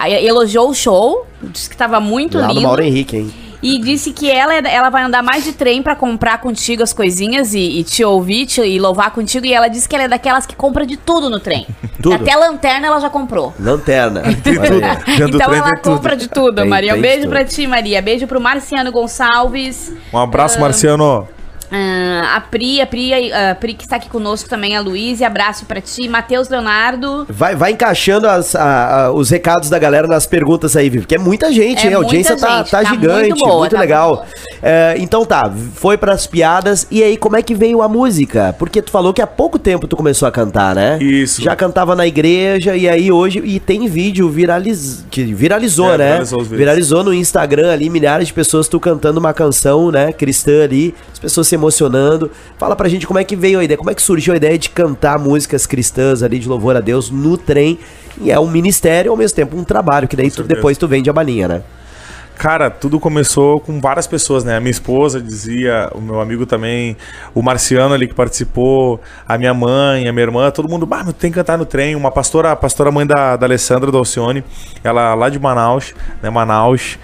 [0.08, 2.62] Elogiou o show, disse que tava muito Lá do lindo.
[2.66, 3.34] Mauro Henrique, hein?
[3.62, 7.52] E disse que ela, ela vai andar mais de trem pra comprar contigo as coisinhas
[7.52, 9.44] e, e te ouvir te- e louvar contigo.
[9.44, 11.66] E ela disse que ela é daquelas que compra de tudo no trem.
[12.00, 12.14] Tudo?
[12.14, 13.52] Até lanterna ela já comprou.
[13.60, 14.22] Lanterna.
[15.28, 15.96] Então ela tem tudo.
[15.96, 16.92] compra de tudo, Tem- Maria.
[16.92, 18.00] Um tem beijo pra ti, Maria.
[18.00, 19.92] Beijo pro Marciano Gonçalves.
[20.10, 21.28] Um abraço, Marciano.
[21.70, 25.26] Ah, a Pri, a Pri, a Pri que está aqui conosco também, a Luísa.
[25.26, 26.08] Abraço pra ti.
[26.08, 27.26] Matheus Leonardo.
[27.28, 31.14] Vai, vai encaixando as- a- a- os recados da galera nas perguntas aí, Vivi, porque
[31.14, 31.94] é muita gente, É hein?
[31.94, 34.16] A audiência tá, gente, tá tá gigante, muito muito, boa, tá legal.
[34.16, 38.54] muito É, então tá, foi pras piadas, e aí como é que veio a música?
[38.58, 40.98] Porque tu falou que há pouco tempo tu começou a cantar, né?
[41.00, 41.40] Isso.
[41.40, 46.10] Já cantava na igreja, e aí hoje, e tem vídeo viraliz, que viralizou, É, né?
[46.10, 46.42] viralizou.
[46.44, 51.09] Viralizou no Instagram ali, milhares de pessoas tu cantando uma canção, né, cristã ali, as
[51.20, 52.30] pessoas se emocionando.
[52.58, 54.58] Fala pra gente como é que veio a ideia, como é que surgiu a ideia
[54.58, 57.78] de cantar músicas cristãs ali, de louvor a Deus, no trem.
[58.20, 61.08] E é um ministério, ao mesmo tempo um trabalho, que daí tu, depois tu vende
[61.08, 61.62] a balinha, né?
[62.40, 64.56] Cara, tudo começou com várias pessoas, né?
[64.56, 66.96] A minha esposa dizia, o meu amigo também,
[67.34, 71.12] o Marciano ali que participou, a minha mãe, a minha irmã, todo mundo, bah, mas
[71.12, 71.94] tu tem que cantar no trem.
[71.94, 74.42] Uma pastora, a pastora mãe da, da Alessandra, da Alcione,
[74.82, 76.30] ela lá de Manaus, né?
[76.30, 76.98] Manaus.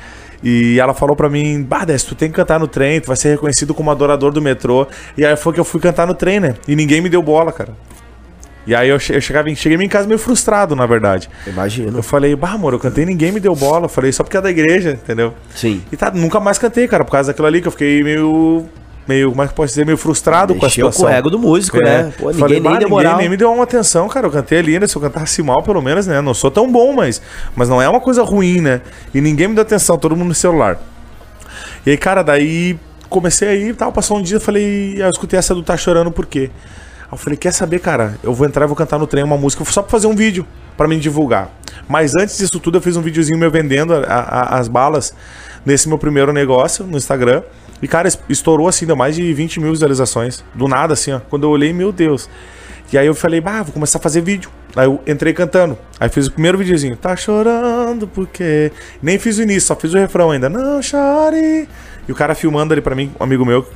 [0.48, 3.30] E ela falou pra mim, Décio, tu tem que cantar no trem, tu vai ser
[3.30, 4.86] reconhecido como adorador do metrô.
[5.18, 6.54] E aí foi que eu fui cantar no trem, né?
[6.68, 7.70] E ninguém me deu bola, cara.
[8.64, 11.28] E aí eu, che- eu chegava em, cheguei em casa meio frustrado, na verdade.
[11.48, 11.98] Imagino.
[11.98, 13.86] Eu falei, bah, amor, eu cantei ninguém me deu bola.
[13.86, 15.34] Eu falei, só porque é da igreja, entendeu?
[15.52, 15.82] Sim.
[15.90, 18.66] E tá, nunca mais cantei, cara, por causa daquilo ali que eu fiquei meio.
[19.06, 21.06] Meio, como é que posso dizer, meio frustrado com a situação.
[21.06, 22.12] com o ego do músico, né?
[22.18, 23.16] Pô, ninguém Falei, nem deu moral.
[23.18, 24.26] nem me deu uma atenção, cara.
[24.26, 24.86] Eu cantei ali, né?
[24.86, 26.20] Se eu cantasse mal, pelo menos, né?
[26.20, 27.20] Não sou tão bom, mas,
[27.54, 28.80] mas não é uma coisa ruim, né?
[29.14, 30.78] E ninguém me deu atenção, todo mundo no celular.
[31.84, 35.54] E aí, cara, daí comecei aí e tal, passou um dia, falei, eu escutei essa
[35.54, 36.50] do Tá Chorando Por quê?
[37.02, 38.18] Aí eu falei, quer saber, cara?
[38.24, 40.44] Eu vou entrar e vou cantar no trem uma música só pra fazer um vídeo,
[40.76, 41.48] pra me divulgar.
[41.88, 45.14] Mas antes disso tudo, eu fiz um videozinho meu vendendo a- a- as balas
[45.64, 47.42] nesse meu primeiro negócio no Instagram.
[47.82, 50.44] E, cara, es- estourou assim, deu mais de 20 mil visualizações.
[50.54, 51.20] Do nada, assim, ó.
[51.20, 52.28] Quando eu olhei, meu Deus.
[52.92, 54.48] E aí eu falei, bah, vou começar a fazer vídeo.
[54.74, 55.76] Aí eu entrei cantando.
[55.98, 56.96] Aí fiz o primeiro videozinho.
[56.96, 58.70] Tá chorando porque.
[59.02, 60.48] Nem fiz o início, só fiz o refrão ainda.
[60.48, 61.68] Não chore.
[62.08, 63.66] E o cara filmando ali pra mim, um amigo meu,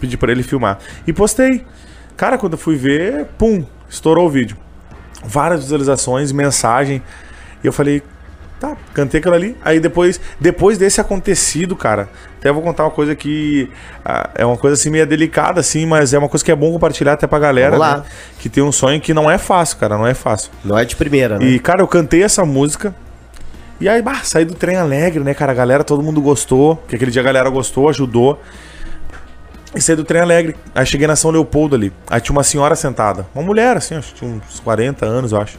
[0.00, 0.78] pedi pra ele filmar.
[1.06, 1.64] E postei.
[2.16, 4.56] Cara, quando eu fui ver, pum, estourou o vídeo.
[5.24, 7.00] Várias visualizações, mensagem.
[7.62, 8.02] E eu falei,
[8.60, 9.56] Tá, cantei aquilo ali.
[9.64, 13.70] Aí depois, depois desse acontecido, cara, até vou contar uma coisa que
[14.04, 16.72] ah, é uma coisa assim meio delicada, assim, mas é uma coisa que é bom
[16.72, 18.02] compartilhar até pra galera, né?
[18.40, 20.50] Que tem um sonho que não é fácil, cara, não é fácil.
[20.64, 21.44] Não é de primeira, né?
[21.44, 22.94] E, cara, eu cantei essa música.
[23.80, 25.52] E aí, bah, saí do trem alegre, né, cara?
[25.52, 26.82] A galera, todo mundo gostou.
[26.88, 28.40] Que aquele dia a galera gostou, ajudou.
[29.72, 30.56] E saí do trem alegre.
[30.74, 31.92] Aí cheguei na São Leopoldo ali.
[32.10, 33.26] Aí tinha uma senhora sentada.
[33.32, 35.58] Uma mulher, assim, acho que tinha uns 40 anos, eu acho.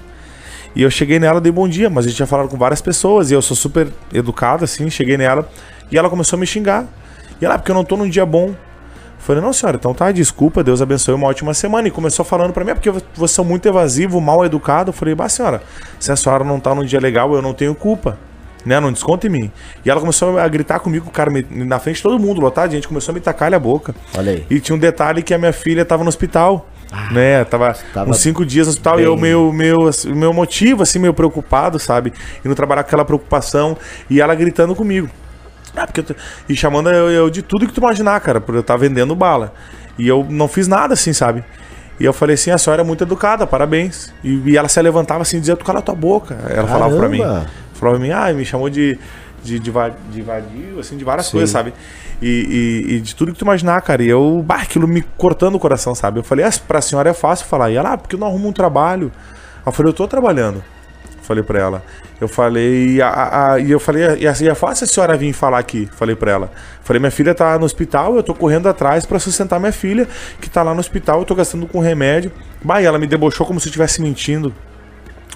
[0.75, 3.31] E eu cheguei nela, dei bom dia, mas a gente tinha falado com várias pessoas.
[3.31, 5.47] E eu sou super educado, assim, cheguei nela.
[5.91, 6.85] E ela começou a me xingar.
[7.41, 8.53] E ela, "Ah, porque eu não tô num dia bom.
[9.17, 11.87] Falei, não, senhora, então tá, desculpa, Deus abençoe uma ótima semana.
[11.87, 14.89] E começou falando pra mim, é porque vocês são muito evasivo, mal educado.
[14.89, 15.61] Eu falei, bah, senhora,
[15.99, 18.17] se a senhora não tá num dia legal, eu não tenho culpa.
[18.65, 19.51] Né, não desconta em mim.
[19.85, 22.75] E ela começou a gritar comigo, cara, me- na frente de todo mundo, lotado, a
[22.75, 23.95] gente começou a me tacar a boca.
[24.17, 24.45] Olha aí.
[24.49, 26.67] E tinha um detalhe que a minha filha tava no hospital.
[27.11, 27.43] Né?
[27.45, 30.83] Tava, tava uns cinco dias no hospital e eu, bem- meu, meu, assim, meu motivo,
[30.83, 32.13] assim, meio preocupado, sabe?
[32.43, 33.77] Indo trabalhar com aquela preocupação
[34.09, 35.09] e ela gritando comigo.
[35.75, 36.15] Ah, porque tô-
[36.47, 39.53] E chamando eu, eu de tudo que tu imaginar, cara, porque eu tava vendendo bala.
[39.97, 41.43] E eu não fiz nada assim, sabe?
[41.99, 44.13] E eu falei assim, a senhora é muito educada, parabéns.
[44.23, 46.37] E, e ela se levantava assim, dizia, tu cala tua boca.
[46.49, 47.19] Ela falava pra mim.
[47.19, 47.45] Caramba!
[47.73, 48.97] Falava pra mim, ah, me chamou de,
[49.43, 49.71] de, de,
[50.11, 51.31] de vadio, assim, de várias Sim.
[51.33, 51.73] coisas, sabe?
[52.21, 54.03] E, e- e de tudo que tu imaginar, cara.
[54.03, 56.19] E eu, bah, aquilo me cortando o coração, sabe?
[56.19, 57.71] Eu falei, ah, pra senhora é fácil falar.
[57.71, 59.11] E ela, ah, porque eu não arrumo um trabalho.
[59.65, 60.63] Eu falei, eu tô trabalhando.
[61.21, 61.83] Falei pra ela.
[62.19, 65.31] Eu falei, a, a- a- e eu falei, e assim, é fácil a senhora vir
[65.31, 65.87] falar aqui.
[65.95, 66.51] Falei pra ela.
[66.83, 70.07] Falei, minha filha tá no hospital, eu tô correndo atrás pra sustentar minha filha,
[70.41, 72.31] que tá lá no hospital, eu tô gastando com remédio.
[72.63, 74.53] Bah, e ela me debochou como se eu estivesse mentindo.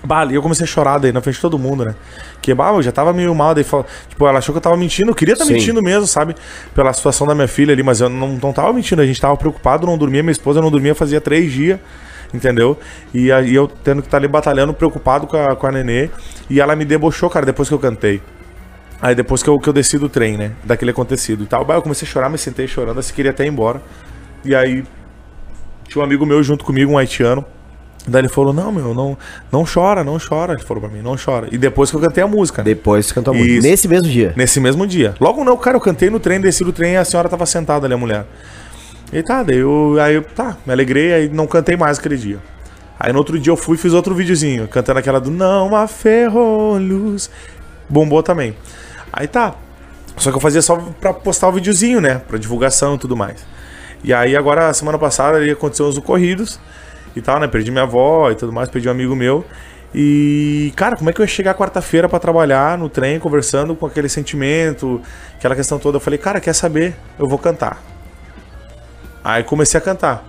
[0.05, 1.95] Bah, eu comecei a chorar daí na frente de todo mundo, né?
[2.41, 4.75] Que, bah, eu já tava meio mal, daí falou, tipo, ela achou que eu tava
[4.75, 5.53] mentindo, eu queria estar Sim.
[5.53, 6.35] mentindo mesmo, sabe?
[6.75, 9.37] Pela situação da minha filha ali, mas eu não, não tava mentindo, a gente tava
[9.37, 11.79] preocupado, não dormia, minha esposa não dormia fazia três dias,
[12.33, 12.77] entendeu?
[13.13, 16.09] E aí eu tendo que estar ali batalhando, preocupado com a, com a nenê,
[16.49, 18.21] e ela me debochou, cara, depois que eu cantei.
[19.01, 20.51] Aí depois que eu, que eu desci do trem, né?
[20.65, 23.45] Daquele acontecido e tal, bah, eu comecei a chorar, me sentei chorando, assim, queria até
[23.45, 23.81] ir embora.
[24.43, 24.83] E aí
[25.87, 27.45] tinha um amigo meu junto comigo, um haitiano.
[28.07, 29.17] Daí ele falou: Não, meu, não,
[29.51, 30.53] não chora, não chora.
[30.53, 31.47] Ele falou pra mim: Não chora.
[31.51, 32.65] E depois que eu cantei a música, né?
[32.65, 33.49] Depois você cantou muito.
[33.49, 33.67] Isso.
[33.67, 34.33] Nesse mesmo dia.
[34.35, 35.15] Nesse mesmo dia.
[35.19, 37.87] Logo não, cara, eu cantei no trem, desci do trem e a senhora tava sentada
[37.87, 38.25] ali, a mulher.
[39.11, 42.39] E tá, daí eu, aí eu, tá, me alegrei, aí não cantei mais aquele dia.
[42.99, 45.87] Aí no outro dia eu fui e fiz outro videozinho, cantando aquela do Não há
[45.87, 47.29] ferrolhos.
[47.87, 48.55] Bombou também.
[49.11, 49.55] Aí tá.
[50.17, 52.21] Só que eu fazia só pra postar o videozinho, né?
[52.27, 53.45] Pra divulgação e tudo mais.
[54.03, 56.59] E aí agora, semana passada, ali aconteceu os ocorridos
[57.15, 57.47] e tal, né?
[57.47, 59.45] Perdi minha avó e tudo mais, perdi um amigo meu.
[59.95, 63.85] E, cara, como é que eu ia chegar quarta-feira pra trabalhar no trem, conversando com
[63.85, 64.99] aquele sentimento,
[65.35, 65.97] aquela questão toda?
[65.97, 66.95] Eu falei, cara, quer saber?
[67.19, 67.81] Eu vou cantar.
[69.23, 70.25] Aí comecei a cantar.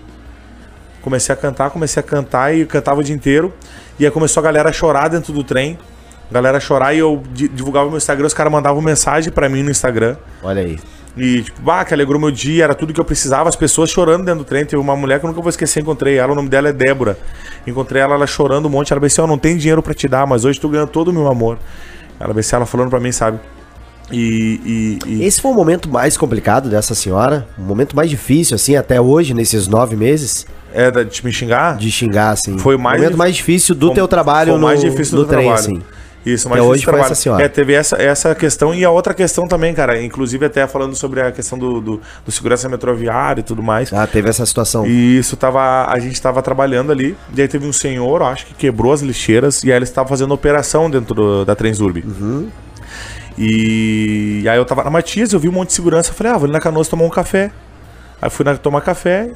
[1.02, 3.52] Comecei a cantar, comecei a cantar e cantava o dia inteiro.
[3.98, 5.78] E aí começou a galera a chorar dentro do trem.
[6.30, 9.62] Galera a chorar e eu di- divulgava meu Instagram, os caras mandavam mensagem pra mim
[9.62, 10.16] no Instagram.
[10.42, 10.78] Olha aí.
[11.16, 14.24] E, tipo, bah, que alegrou meu dia, era tudo que eu precisava, as pessoas chorando
[14.24, 14.64] dentro do trem.
[14.64, 17.16] Teve uma mulher que eu nunca vou esquecer, encontrei ela, o nome dela é Débora.
[17.66, 18.92] Encontrei ela, ela chorando um monte.
[18.92, 21.12] Ela disse: Eu não tenho dinheiro pra te dar, mas hoje tu ganhou todo o
[21.12, 21.56] meu amor.
[22.18, 23.38] Ela disse: Ela falando pra mim, sabe?
[24.10, 24.98] E.
[25.06, 27.46] e, e- Esse foi o momento mais complicado dessa senhora?
[27.56, 31.76] O momento mais difícil, assim, até hoje, nesses nove meses, é, de me xingar?
[31.78, 32.58] de xingar, assim.
[32.58, 34.90] Foi o mais momento dif- mais difícil do Foi- teu trabalho foi o mais no,
[34.90, 35.60] difícil do trem, trabalho.
[35.60, 35.82] assim.
[36.24, 37.44] Isso, mas hoje foi essa senhora.
[37.44, 40.00] É, teve essa, essa questão e a outra questão também, cara.
[40.02, 43.92] Inclusive até falando sobre a questão do, do, do segurança metroviária e tudo mais.
[43.92, 44.86] Ah, teve essa situação.
[44.86, 45.84] E isso tava.
[45.86, 47.14] A gente tava trabalhando ali.
[47.36, 49.62] E aí teve um senhor, acho que quebrou as lixeiras.
[49.64, 52.02] E aí eles estavam fazendo operação dentro do- da Transurb.
[52.06, 52.48] Uhum.
[53.36, 56.10] E, aí eu tava na Matias, eu vi um monte de segurança.
[56.10, 57.50] Eu falei, ah, vou ali na Canoas tomar um café.
[58.22, 59.30] Aí fui na, tomar café.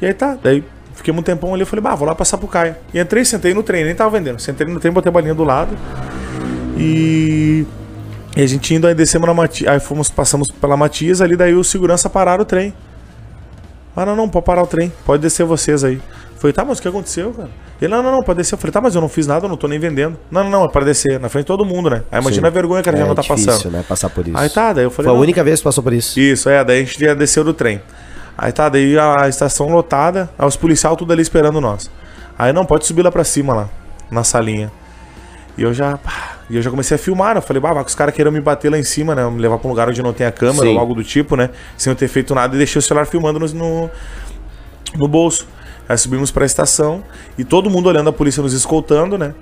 [0.00, 0.36] E aí tá.
[0.42, 0.64] Daí
[0.94, 1.62] fiquei um tempão ali.
[1.62, 2.76] Eu falei, bah, vou lá passar pro Caio.
[2.94, 4.38] E entrei, sentei no trem, nem tava vendendo.
[4.40, 5.76] Sentei no trem, botei a balinha do lado.
[6.82, 7.66] E.
[8.34, 9.70] E a gente indo, aí descemos na Matias.
[9.70, 12.74] Aí fomos, passamos pela Matias ali, daí o segurança pararam o trem.
[13.94, 14.90] Ah, não, não, pode parar o trem.
[15.04, 16.00] Pode descer vocês aí.
[16.36, 17.50] Falei, tá, mas o que aconteceu, cara?
[17.80, 18.54] Ele, não, não, não, pode descer.
[18.54, 20.16] Eu falei, tá, mas eu não fiz nada, eu não tô nem vendendo.
[20.30, 21.20] Não, não, não, é para descer.
[21.20, 22.02] Na frente de todo mundo, né?
[22.10, 22.48] Aí imagina Sim.
[22.48, 23.72] a vergonha que a gente é não tá difícil, passando.
[23.72, 24.36] né, passar por isso.
[24.36, 25.08] Aí tá, daí eu falei.
[25.08, 25.22] Foi a não.
[25.22, 26.18] única vez que passou por isso.
[26.18, 27.82] Isso, é, daí a gente já desceu do trem.
[28.36, 31.90] Aí tá, daí a estação lotada, aí os policiais tudo ali esperando nós.
[32.38, 33.68] Aí não, pode subir lá pra cima lá,
[34.10, 34.72] na salinha.
[35.56, 35.98] E eu já.
[35.98, 37.38] pá, E eu já comecei a filmar, né?
[37.38, 39.28] Eu falei, bah, vai que os caras queiram me bater lá em cima, né?
[39.28, 40.74] Me levar pra um lugar onde não tem a câmera Sim.
[40.74, 41.50] ou algo do tipo, né?
[41.76, 43.90] Sem eu ter feito nada e deixei o celular filmando no, no,
[44.96, 45.46] no bolso.
[45.88, 47.02] Aí subimos pra estação
[47.36, 49.34] e todo mundo olhando a polícia nos escoltando, né?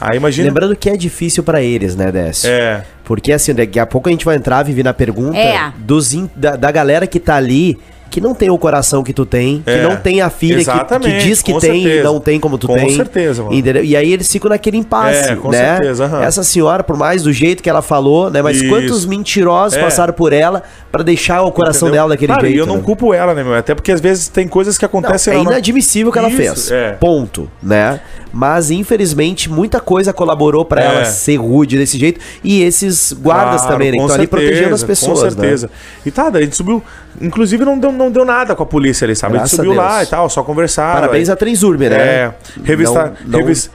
[0.00, 0.48] Aí imagina.
[0.48, 2.50] Lembrando que é difícil pra eles, né, Décio?
[2.50, 2.84] É.
[3.04, 5.72] Porque assim, daqui a pouco a gente vai entrar, Vivi, na pergunta É.
[5.78, 7.78] dos in- da, da galera que tá ali,
[8.12, 10.98] que não tem o coração que tu tem, que É, não tem a filha que,
[11.00, 12.04] que diz que com tem e certeza.
[12.04, 12.94] não tem como tu Com tem.
[12.94, 13.54] certeza, mano.
[13.56, 13.82] Entendeu?
[13.82, 15.76] E aí eles ficam naquele impasse, É, com né?
[15.76, 16.22] certeza, aham.
[16.22, 18.42] Essa senhora, por mais do jeito que ela falou, né?
[18.42, 18.68] Mas Isso.
[18.68, 19.82] quantos mentirosos É.
[19.82, 22.02] passaram por ela pra deixar o coração Entendeu?
[22.02, 22.54] dela daquele Cara, jeito.
[22.56, 22.82] E eu não né?
[22.84, 23.54] culpo ela, né, meu?
[23.54, 26.18] Até porque às vezes tem coisas que Não, acontecem é lá na- inadmissível o que
[26.18, 26.70] ela Isso, fez.
[26.70, 26.92] é.
[26.92, 27.98] Ponto, né?
[28.30, 30.84] Mas infelizmente muita coisa colaborou pra É.
[30.86, 33.92] ela ser rude desse jeito e esses guardas Claro, também, né?
[33.92, 35.70] Que com estão ali protegendo as pessoas, Com certeza.
[36.04, 36.82] E tá, daí a gente subiu.
[37.20, 39.34] Inclusive não deu, não deu nada com a polícia ali, sabe?
[39.34, 41.00] Graças a gente subiu lá e tal, só conversaram.
[41.00, 41.96] Parabéns aí- a Transurbe, né?
[41.96, 43.70] É, revistar, Não, não revis-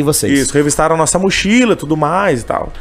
[0.00, 0.38] em vocês.
[0.40, 2.72] Isso, revistaram a nossa mochila tudo mais e tal.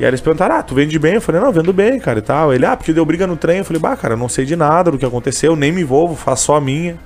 [0.00, 1.14] E aí eles perguntaram, ah, tu vende bem?
[1.14, 2.52] Eu falei, não, vendo bem, cara, e tal.
[2.52, 3.58] Ele, ah, porque deu briga no trem.
[3.58, 6.16] Eu falei, bah, cara, eu não sei de nada do que aconteceu, nem me envolvo,
[6.16, 6.96] faço só a minha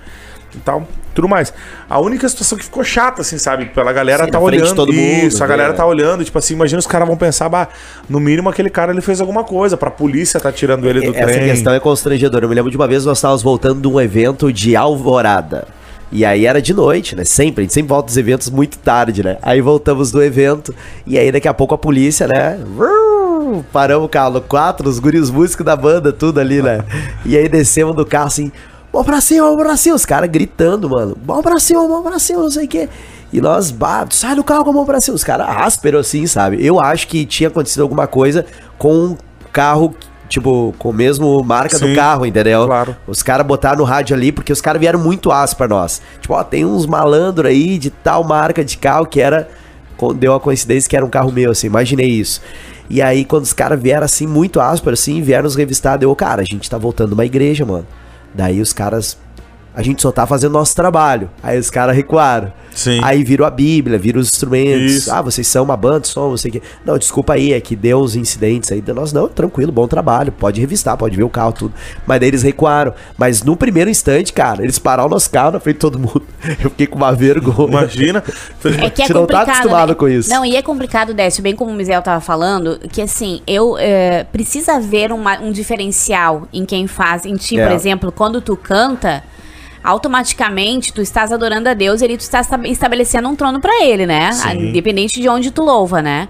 [0.56, 0.86] e tal.
[1.14, 1.52] Tudo mais.
[1.88, 3.66] A única situação que ficou chata, assim, sabe?
[3.66, 4.74] Pela galera Sim, tá olhando.
[4.74, 5.50] todo mundo, isso, a né?
[5.56, 7.68] galera tá olhando, tipo assim, imagina os caras vão pensar, bah,
[8.08, 11.26] no mínimo aquele cara ele fez alguma coisa, pra polícia tá tirando ele do Essa
[11.26, 11.48] trem.
[11.48, 12.44] questão é constrangedora.
[12.44, 15.66] Eu me lembro de uma vez nós estávamos voltando de um evento de Alvorada.
[16.12, 17.24] E aí era de noite, né?
[17.24, 19.38] Sempre, a gente sempre volta dos eventos muito tarde, né?
[19.42, 20.74] Aí voltamos do evento,
[21.06, 22.60] e aí daqui a pouco a polícia, né?
[23.72, 26.84] Paramos o carro, quatro, os guris músicos da banda, tudo ali, né?
[27.24, 28.52] E aí descemos do carro assim,
[28.96, 32.18] vamos pra cima, vamos pra cima, os caras gritando, mano, vamos pra cima, vamos pra
[32.18, 32.88] cima, não sei o quê.
[33.32, 36.26] E nós, bah, sai do carro com a mão pra cima, os caras áspero assim,
[36.26, 36.64] sabe?
[36.64, 38.46] Eu acho que tinha acontecido alguma coisa
[38.78, 39.16] com um
[39.52, 39.94] carro,
[40.28, 42.66] tipo, com o mesmo marca do Sim, carro, entendeu?
[42.66, 42.96] claro.
[43.06, 46.00] Os caras botaram no rádio ali, porque os caras vieram muito aço pra nós.
[46.20, 49.48] Tipo, ó, tem uns malandro aí de tal marca de carro que era.
[50.16, 52.40] Deu a coincidência que era um carro meu, assim, imaginei isso.
[52.88, 56.42] E aí, quando os caras vieram assim, muito áspero, assim, vieram nos revistar, deu, cara,
[56.42, 57.86] a gente tá voltando uma igreja, mano.
[58.36, 59.16] Daí os caras.
[59.76, 61.28] A gente só tá fazendo nosso trabalho.
[61.42, 62.50] Aí os caras recuaram.
[62.74, 62.98] Sim.
[63.02, 64.92] Aí viram a Bíblia, viram os instrumentos.
[64.92, 65.12] Isso.
[65.12, 66.62] Ah, vocês são uma banda, som, não sei o quê.
[66.84, 68.82] Não, desculpa aí, é que deu uns incidentes aí.
[68.94, 70.32] Nós, não, tranquilo, bom trabalho.
[70.32, 71.74] Pode revistar, pode ver o carro, tudo.
[72.06, 72.94] Mas daí eles recuaram.
[73.18, 76.22] Mas no primeiro instante, cara, eles pararam o nosso carro na frente de todo mundo.
[76.62, 77.68] Eu fiquei com uma vergonha.
[77.68, 78.24] Imagina.
[78.82, 79.48] É que é Você não tá complicado.
[79.50, 79.94] acostumado né?
[79.94, 80.30] com isso.
[80.30, 84.24] Não, e é complicado, Décio, bem como o Mizel tava falando, que assim, eu é,
[84.24, 87.24] precisa haver uma- um diferencial em quem faz.
[87.26, 87.66] Em ti, É.
[87.66, 89.22] por exemplo, quando tu canta,
[89.86, 93.82] automaticamente tu estás adorando a Deus e ali tu estás esta- estabelecendo um trono pra
[93.84, 94.32] ele, né?
[94.32, 94.68] Sim.
[94.70, 96.28] Independente de onde tu louva, né?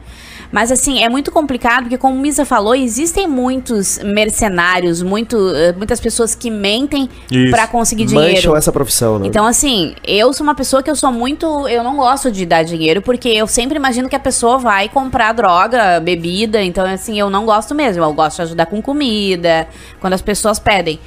[0.52, 5.98] Mas assim, é muito complicado, porque como Misa falou, existem muitos mercenários, muito, eh, muitas
[5.98, 7.08] pessoas que mentem
[7.50, 8.32] pra conseguir dinheiro.
[8.36, 9.26] Mancham essa profissão, né?
[9.26, 11.66] Então, assim, eu sou uma pessoa que eu sou muito.
[11.68, 15.32] Eu não gosto de dar dinheiro, porque eu sempre imagino que a pessoa vai comprar
[15.32, 16.62] droga, bebida.
[16.62, 18.04] Então, assim, eu não gosto mesmo.
[18.04, 19.66] Eu gosto de ajudar com comida,
[20.00, 21.00] quando as pessoas pedem.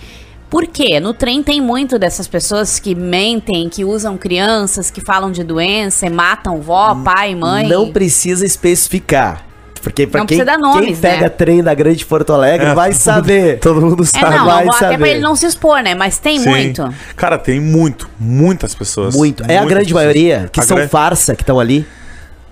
[0.50, 1.00] Por quê?
[1.00, 6.08] No trem tem muito dessas pessoas que mentem, que usam crianças, que falam de doença,
[6.08, 7.68] e matam vó, pai, mãe.
[7.68, 9.46] Não precisa especificar.
[9.82, 11.30] Porque pra Não quem, precisa dar nomes, quem pega né?
[11.30, 13.60] trem da Grande Porto Alegre É, vai saber.
[13.62, 14.36] Todo mundo É, sabe.
[14.38, 14.98] não, vai não vou, até saber.
[14.98, 15.96] pra ele não se expor, né?
[15.96, 16.50] Mas tem Sim.
[16.50, 16.94] muito.
[17.16, 19.16] Cara, tem muito, muitas pessoas.
[19.16, 19.44] Muito.
[19.50, 19.94] É a grande pessoas.
[20.04, 21.86] maioria que A são gran- farsa que estão ali.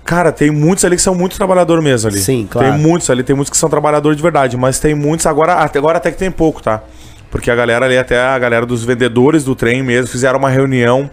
[0.05, 2.19] Cara, tem muitos ali que são muito trabalhador mesmo ali.
[2.21, 2.71] Sim, claro.
[2.71, 5.79] Tem muitos ali, tem muitos que são trabalhador de verdade, mas tem muitos agora, até-
[5.79, 6.81] agora até que tem pouco, tá?
[7.37, 11.07] Porque a galera ali, até a galera dos vendedores do trem mesmo, fizeram uma reunião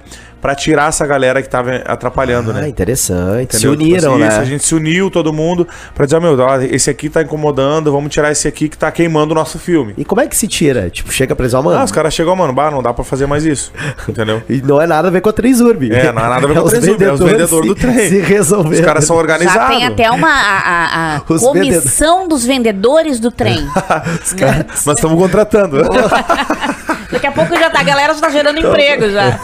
[0.44, 2.68] pra tirar essa galera que tava atrapalhando, Ah, né?
[2.68, 3.56] interessante.
[3.56, 3.72] Se Entendeu?
[3.72, 4.28] uniram, Tipo assim, né?
[4.28, 6.36] isso, a gente se uniu, todo mundo, pra dizer, ó, meu,
[6.70, 9.94] esse aqui tá incomodando, vamos tirar esse aqui que tá queimando o nosso filme.
[9.96, 10.90] E como é que se tira?
[10.90, 11.80] Tipo, chega pra eles, ó, mano.
[11.80, 13.72] Ah, os caras chegam, mano, bah, não dá pra fazer mais isso.
[14.06, 14.42] Entendeu?
[14.50, 15.90] E não é nada a ver com a Transurb.
[15.90, 18.08] É, não é nada a ver com a os Transurb, é os vendedores do trem.
[18.10, 18.80] Se resolveram.
[18.80, 19.62] Os caras são organizados.
[19.62, 23.66] Já tem até uma a, a- a comissão dos vendedores do trem.
[24.84, 25.78] Nós estamos contratando.
[27.10, 29.38] Daqui a pouco já tá, a galera já tá gerando emprego já.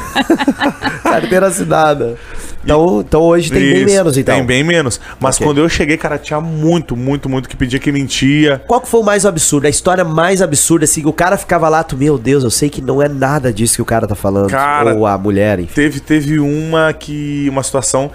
[1.03, 2.16] Carteira assinada.
[2.62, 4.35] Então, então hoje tem bem Isso, menos, então.
[4.37, 5.00] Tem bem menos.
[5.18, 5.46] Mas Ok.
[5.46, 8.62] quando eu cheguei, cara, tinha muito, muito, muito que pedia que mentia.
[8.66, 9.66] Qual que foi o mais absurdo?
[9.66, 12.68] A história mais absurda, assim, que o cara ficava lá, tu, meu Deus, eu sei
[12.68, 14.50] que não é nada disso que o cara tá falando.
[14.50, 15.72] Cara, Ou a mulher, enfim.
[15.74, 17.48] Teve, teve uma que.
[17.48, 18.11] Uma situação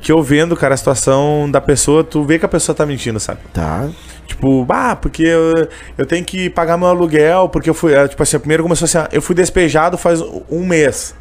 [0.00, 3.18] que eu vendo, cara, a situação da pessoa, tu vê que a pessoa tá mentindo,
[3.18, 3.40] sabe?
[3.52, 3.88] Tá.
[4.28, 7.94] Tipo, ah, porque eu, eu tenho que pagar meu aluguel, porque eu fui.
[7.94, 11.14] eh, Tipo assim, primeiro começou assim, eu fui despejado faz um mês.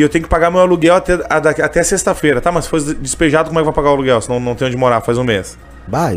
[0.00, 2.50] E eu tenho que pagar meu aluguel até, até sexta-feira, tá?
[2.50, 4.18] Mas se for despejado, como é que vai pagar o aluguel?
[4.22, 5.58] Senão não tem onde morar, faz um mês.
[5.86, 6.12] Bah,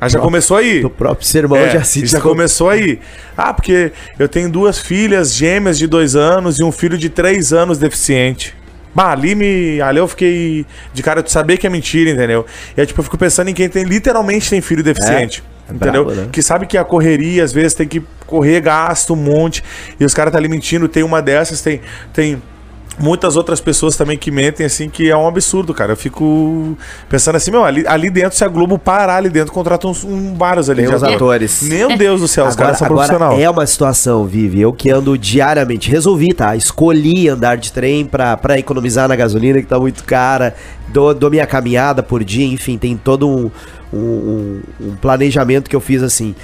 [0.00, 0.80] Ah, já começou aí.
[0.80, 2.98] No próprio sermão É, já se já começou aí.
[3.36, 7.52] Ah, porque eu tenho duas filhas gêmeas de dois anos e um filho de três
[7.52, 8.52] anos deficiente.
[8.92, 12.44] Bah, ali, me, ali eu fiquei de cara de saber que é mentira, entendeu?
[12.76, 15.44] E aí, tipo, eu fico pensando em quem tem literalmente tem filho deficiente.
[15.68, 16.04] É, entendeu?
[16.04, 16.28] brabo, né?
[16.32, 19.62] Que sabe que a correria, às vezes, tem que correr, gasto um monte.
[20.00, 20.88] E os caras tá ali mentindo.
[20.88, 21.80] Tem uma dessas, tem.
[22.12, 22.42] tem
[22.98, 25.92] muitas outras pessoas também que mentem, assim, que é um absurdo, cara.
[25.92, 26.76] Eu fico
[27.08, 30.34] pensando assim, meu, ali, ali dentro, se a Globo parar ali dentro, contrata uns, um,
[30.34, 30.84] vários ali.
[30.84, 31.14] Tem os ator.
[31.16, 31.62] atores.
[31.62, 33.40] Meu Deus do céu, os Agora, caras são profissionais.
[33.40, 34.60] é uma situação, Vivi.
[34.60, 36.54] Eu que ando diariamente, resolvi, tá?
[36.56, 40.54] Escolhi andar de trem pra, pra economizar na gasolina, que tá muito cara.
[40.88, 43.50] Dou, dou minha caminhada por dia, enfim, tem todo um,
[43.92, 46.34] um- um planejamento que eu fiz assim.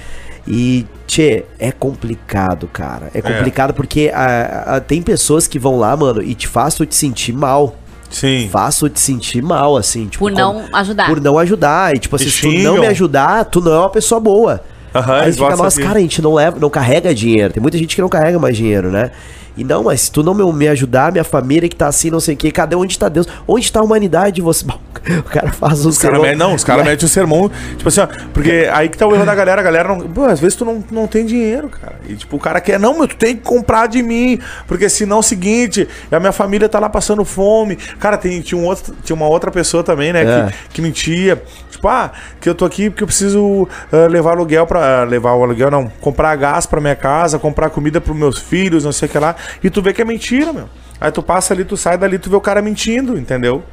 [0.47, 3.11] E, tchê, é complicado, cara.
[3.13, 6.85] É complicado porque ah, ah, tem pessoas que vão lá, mano, e te faz tu
[6.85, 7.75] te sentir mal.
[8.09, 8.47] Sim.
[8.49, 10.07] Faz tu te sentir mal, assim.
[10.07, 11.07] Tipo, Por não ajudar.
[11.07, 11.95] Por não ajudar.
[11.95, 14.63] E, tipo assim, E se tu não me ajudar, tu não é uma pessoa boa.
[14.93, 17.53] Aham, Aí fica, nossa, de- cara, a gente não leva, não carrega dinheiro.
[17.53, 19.11] Tem muita gente que não carrega mais dinheiro, né?
[19.55, 22.35] E não, mas se tu não me, ajudar, minha família que tá assim, não sei
[22.35, 23.27] o quê, cadê onde tá Deus?
[23.47, 24.63] Onde tá a humanidade de você?
[24.63, 24.79] Bom,
[25.17, 28.01] o cara faz um Os caras sermão- não, os caras metem o sermão, tipo assim,
[28.01, 30.55] ó, porque aí que tá o erro da galera, a galera não, pô, às vezes
[30.55, 33.35] tu não, não tem dinheiro, cara, e tipo, o cara quer, não, meu, tu tem
[33.35, 37.25] que comprar de mim, porque senão é o seguinte, a minha família tá lá passando
[37.25, 40.51] fome, cara, tem, tinha, um outro, tinha uma outra pessoa também, né, É.
[40.69, 44.67] que, que mentia, tipo, ah, que eu tô aqui porque eu preciso ah, levar aluguel
[44.67, 48.83] pra, levar o aluguel, não, comprar gás pra minha casa, comprar comida pros meus filhos,
[48.83, 50.69] não sei o que lá, e tu vê que é mentira, meu,
[50.99, 53.63] aí tu passa ali, tu sai dali, tu vê o cara mentindo, entendeu?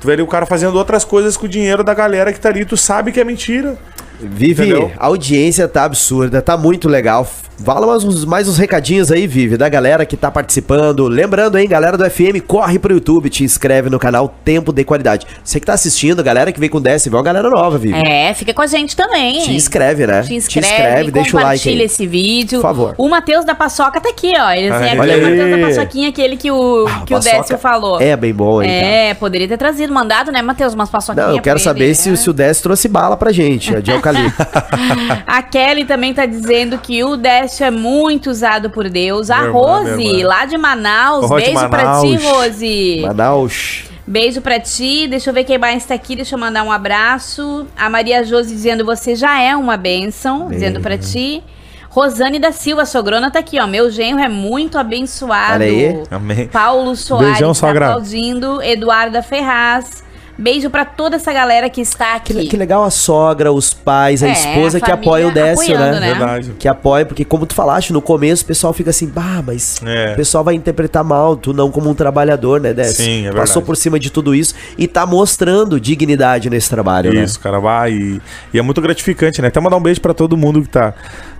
[0.00, 2.48] Tu vê ali o cara fazendo outras coisas com o dinheiro da galera que tá
[2.48, 3.78] ali, tu sabe que é mentira.
[4.20, 4.92] Vive, Entendeu?
[4.98, 7.26] a audiência tá absurda, tá muito legal.
[7.64, 11.08] Fala mais uns, mais uns recadinhos aí, Vive, da galera que tá participando.
[11.08, 15.26] Lembrando, hein, galera do FM, corre pro YouTube, te inscreve no canal Tempo de Qualidade.
[15.42, 17.96] Você que tá assistindo, galera que veio com 10, vê uma galera nova, Vive.
[18.06, 19.40] É, fica com a gente também.
[19.40, 20.22] Te inscreve, né?
[20.22, 22.60] Te inscreve, deixa o like compartilha esse vídeo.
[22.60, 22.94] Por favor.
[22.98, 24.50] O Matheus da Paçoca tá aqui, ó.
[24.50, 25.22] Ele assim, aqui é o.
[25.22, 28.00] Matheus da Paçoquinha, aquele que o, Ah, que o Décio falou.
[28.00, 28.86] É bem bom, hein, cara.
[28.86, 30.74] É, poderia ter trazido, mandado, né, Matheus?
[30.74, 31.28] Umas paçoquinhas.
[31.28, 32.16] Não, eu quero pra saber ele, se, né?
[32.16, 34.42] se o 10 trouxe bala pra gente, a eucalipto.
[35.26, 39.30] A Kelly também tá dizendo que o Décio é muito usado por Deus.
[39.30, 41.28] A Rose, lá de Manaus.
[41.28, 42.24] De Beijo pra ti, Manaus.
[42.24, 43.00] Rose.
[43.02, 43.84] Manaus.
[44.06, 45.08] Beijo pra ti.
[45.08, 46.14] Deixa eu ver quem mais tá aqui.
[46.14, 47.66] Deixa eu mandar um abraço.
[47.76, 50.48] A Maria Josi dizendo você já é uma bênção.
[50.48, 51.42] Dizendo pra ti.
[51.88, 53.66] Rosane da Silva, sogrona, tá aqui, ó.
[53.66, 55.54] Meu genro é muito abençoado.
[55.54, 56.02] Olha aí.
[56.10, 56.46] Amém.
[56.46, 57.86] Paulo Soares Beijão, tá sogra.
[57.86, 58.62] aplaudindo.
[58.62, 60.04] Eduarda Ferraz.
[60.38, 62.34] Beijo pra toda essa galera que está aqui.
[62.34, 65.78] Que, que legal a sogra, os pais, a É, esposa a que apoia o Décio,
[65.78, 65.98] né?
[65.98, 66.08] né?
[66.14, 66.52] Verdade.
[66.58, 70.12] Que apoia, porque como tu falaste, no começo o pessoal fica assim, bah, mas É.
[70.12, 73.04] o pessoal vai interpretar mal, tu não como um trabalhador, né, Décio?
[73.04, 73.36] Sim, é verdade.
[73.48, 77.22] Passou por cima de tudo isso e tá mostrando dignidade nesse trabalho, né?
[77.24, 77.92] Isso, cara, vai.
[77.92, 78.20] E,
[78.52, 79.48] e é muito gratificante, né?
[79.48, 80.92] Até mandar um beijo pra todo mundo que tá,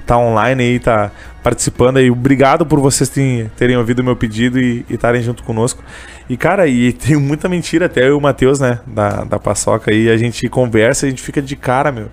[0.06, 1.10] tá online aí, tá
[1.42, 2.10] participando aí.
[2.10, 5.82] Obrigado por vocês terem, terem ouvido o meu pedido e estarem junto conosco.
[6.28, 9.90] E, cara, e tem muita mentira, até eu e o Matheus, né, da, da Paçoca
[9.90, 12.08] aí, a gente conversa a gente fica de cara, meu.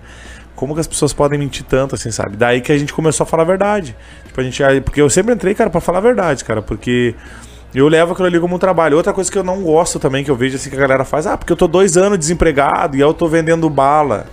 [0.56, 2.36] Como que as pessoas podem mentir tanto, assim, sabe?
[2.36, 3.96] Daí que a gente começou a falar a verdade.
[4.26, 4.62] Tipo, a gente.
[4.82, 7.14] Porque eu sempre entrei, cara, pra falar a verdade, cara, porque.
[7.74, 8.96] Eu levo aquilo ali como um trabalho.
[8.96, 11.26] Outra coisa que eu não gosto também, que eu vejo assim que a galera faz,
[11.26, 14.26] ah, porque eu tô dois anos desempregado e eu tô vendendo bala.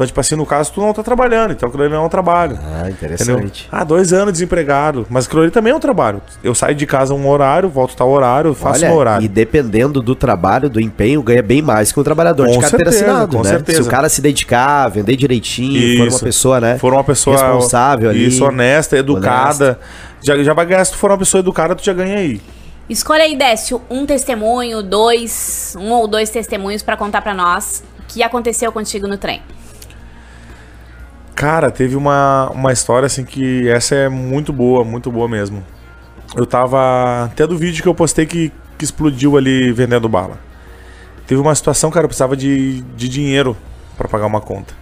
[0.00, 2.08] Então, tipo assim, no caso, tu não tá trabalhando, então aquilo ali não é um
[2.08, 2.58] trabalho.
[2.62, 2.92] Ah, Entendeu?
[2.92, 3.68] interessante.
[3.70, 5.06] Ah, dois anos desempregado.
[5.10, 6.22] Mas aquilo ali também é um trabalho.
[6.42, 9.22] Eu saio de casa um horário, volto tal horário, faço Olha, um horário.
[9.22, 12.90] e dependendo do trabalho, do empenho, ganha bem mais que um trabalhador Com de carteira
[12.90, 13.50] certeza, assinado, com né?
[13.50, 13.82] certeza.
[13.82, 16.24] Se o cara se dedicar, vender direitinho, for uma Isso.
[16.24, 16.78] pessoa, né?
[16.78, 18.26] For uma pessoa responsável ali.
[18.26, 19.78] Isso, honesta, educada.
[20.22, 22.40] Já, já vai ganhar, se tu for uma pessoa educada, tu já ganha aí.
[22.88, 28.02] Escolha aí, Décio, um testemunho, dois, um ou dois testemunhos pra contar pra nós o
[28.08, 29.42] que aconteceu contigo no trem.
[31.40, 35.64] Cara, teve uma, uma história assim que essa é muito boa, muito boa mesmo.
[36.36, 37.24] Eu tava.
[37.24, 40.38] Até do vídeo que eu postei que, que explodiu ali vendendo bala.
[41.26, 43.56] Teve uma situação, cara, eu precisava de, de dinheiro
[43.96, 44.74] pra pagar uma conta.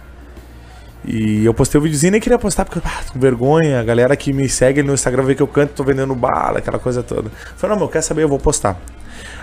[1.05, 3.79] E eu postei o videozinho, nem queria postar porque ah, tô com vergonha.
[3.79, 6.77] A galera que me segue no Instagram vê que eu canto, tô vendendo bala, aquela
[6.77, 7.31] coisa toda.
[7.55, 8.23] Falei, não, meu, quer saber?
[8.23, 8.77] Eu vou postar.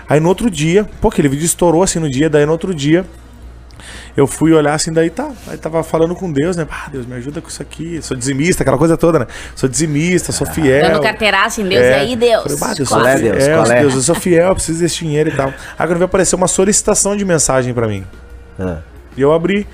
[0.07, 3.07] Aí no outro dia, pô, aquele vídeo estourou assim no dia, daí no outro dia
[4.15, 5.31] eu fui olhar assim, daí tá.
[5.47, 6.67] Aí tava falando com Deus, né?
[6.69, 8.01] Ah, Deus, me ajuda com isso aqui.
[8.01, 9.27] Sou dizimista, aquela coisa toda, né?
[9.55, 10.89] Sou dizimista, sou fiel.
[10.91, 11.99] Dando carteiraço em Deus É.
[11.99, 12.43] aí, Deus.
[12.43, 13.47] Falei, bah, Deus, Qual é, fiel, Deus?
[13.47, 13.79] Qual é?
[13.81, 15.47] Deus, eu sou fiel, eu preciso desse dinheiro e tal.
[15.49, 18.05] Aí quando veio aparecer uma solicitação de mensagem pra mim.
[18.59, 18.79] Ah,
[19.15, 19.67] E eu abri.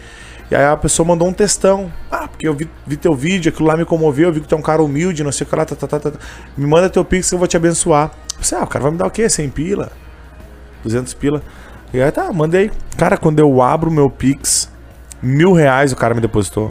[0.52, 1.92] E aí a pessoa mandou um textão.
[2.12, 4.54] Ah, porque eu vi, vi teu vídeo, aquilo lá me comoveu, eu vi que tu
[4.54, 6.12] é um cara humilde, não sei o que lá, tá, tá, tá, tá.
[6.56, 8.12] Me manda teu pix que eu vou te abençoar.
[8.34, 9.28] Eu pensei, ah, o cara vai me dar o quê?
[9.28, 9.92] 100 pila?
[10.84, 11.42] 200 pila?
[11.94, 12.72] E aí tá, mandei.
[12.98, 14.70] Cara, quando eu abro o meu pix,
[15.22, 16.70] mil reais o cara me depositou.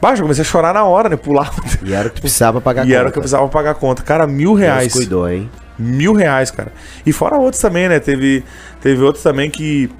[0.00, 1.16] Baixo, eu comecei a chorar na hora, né?
[1.16, 1.50] Pular.
[1.82, 4.02] e era o que precisava pagar e era o que eu precisava pagar a conta.
[4.02, 4.92] Cara, mil reais.
[4.92, 5.50] Deus cuidou, hein?
[5.78, 6.72] Mil reais, cara.
[7.04, 7.98] E fora outros também, né?
[7.98, 8.44] Teve,
[8.80, 9.90] teve outros também que,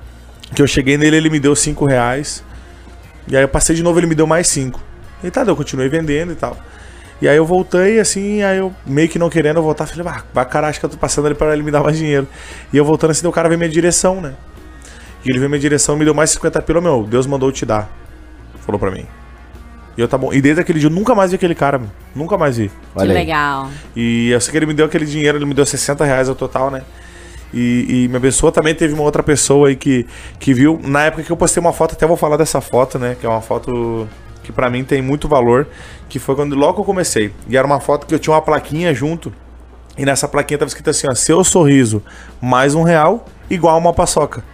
[0.54, 2.44] que eu cheguei nele, ele me deu cinco reais.
[3.26, 4.80] E aí eu passei de novo, ele me deu mais cinco.
[5.24, 6.56] E tá, eu continuei vendendo e tal.
[7.24, 10.68] E aí eu voltei, assim, aí eu meio que não querendo voltar, falei, ah, caralho,
[10.68, 12.28] acho que eu tô passando ali pra ele me dar mais dinheiro.
[12.70, 14.34] E eu voltando assim, o cara veio minha direção, né?
[15.24, 17.64] E ele veio minha direção, me deu mais 50 pila, meu, Deus mandou eu te
[17.64, 17.90] dar.
[18.66, 19.06] Falou pra mim.
[19.96, 20.34] E eu tá bom.
[20.34, 21.88] E desde aquele dia eu nunca mais vi aquele cara, meu.
[22.14, 22.70] Nunca mais vi.
[22.94, 23.70] Que legal.
[23.96, 26.34] E eu sei que ele me deu aquele dinheiro, ele me deu 60 reais ao
[26.34, 26.82] total, né?
[27.54, 28.74] E, e me abençoou também.
[28.74, 30.06] Teve uma outra pessoa aí que,
[30.38, 30.78] que viu.
[30.84, 33.16] Na época que eu postei uma foto, até vou falar dessa foto, né?
[33.18, 34.06] Que é uma foto
[34.44, 35.66] que pra mim tem muito valor.
[36.08, 37.32] Que foi quando logo eu comecei.
[37.48, 39.32] E era uma foto que eu tinha uma plaquinha junto.
[39.98, 42.02] E nessa plaquinha tava escrito assim: ó, seu sorriso
[42.40, 44.44] mais um real igual uma paçoca.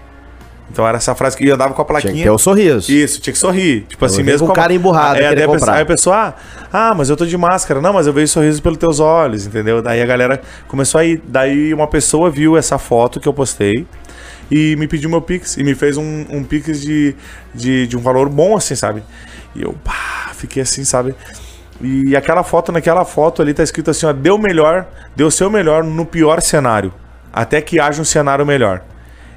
[0.72, 2.14] Então era essa frase que eu andava com a Tinha plaquinha.
[2.14, 2.92] que ter o sorriso.
[2.92, 3.86] Isso, tinha que sorrir.
[3.88, 5.86] Tipo assim, vejo mesmo com a- cara emburrado, É, querer daí a pessoa, aí a
[5.86, 6.34] pessoa, ah,
[6.72, 7.80] ah, mas eu tô de máscara.
[7.80, 9.82] Não, mas eu vejo sorriso pelos teus olhos, entendeu?
[9.82, 11.20] Daí a galera começou a ir.
[11.26, 13.84] Daí uma pessoa viu essa foto que eu postei
[14.48, 15.56] e me pediu meu Pix.
[15.56, 17.16] E me fez um, um Pix de,
[17.52, 19.02] de, de um valor bom, assim, sabe?
[19.54, 21.14] E eu, pá, fiquei assim, sabe?
[21.80, 24.86] E aquela foto, naquela foto ali tá escrito assim, ó, deu melhor,
[25.16, 26.92] deu o seu melhor no pior cenário.
[27.32, 28.82] Até que haja um cenário melhor.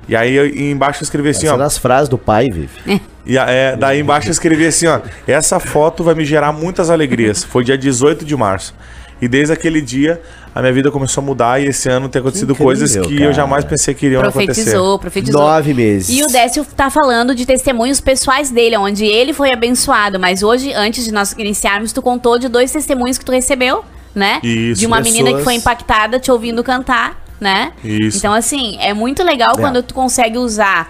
[0.07, 1.57] E aí eu- e embaixo eu escrevi assim, Essa é ó.
[1.57, 3.01] das frases do pai, Vivi.
[3.25, 4.99] E a- é, daí embaixo eu escrevi assim, ó.
[5.25, 7.43] Essa foto vai me gerar muitas alegrias.
[7.43, 8.75] Foi dia 18 de março.
[9.21, 10.21] E desde aquele dia,
[10.55, 13.23] a minha vida começou a mudar e esse ano tem acontecido Incrível, coisas que cara.
[13.29, 14.45] eu jamais pensei que iriam acontecer.
[14.45, 15.41] Profetizou, profetizou.
[15.41, 16.15] Nove meses.
[16.15, 20.19] E o Décio tá falando de testemunhos pessoais dele, onde ele foi abençoado.
[20.19, 23.83] Mas hoje, antes de nós iniciarmos, tu contou de dois testemunhos que tu recebeu,
[24.13, 24.39] né?
[24.43, 24.79] Isso.
[24.81, 27.73] De uma menina que Pessoas- foi impactada te ouvindo cantar, né?
[27.83, 28.17] Isso.
[28.17, 29.61] Então, assim, é muito legal É.
[29.61, 30.89] quando tu consegue usar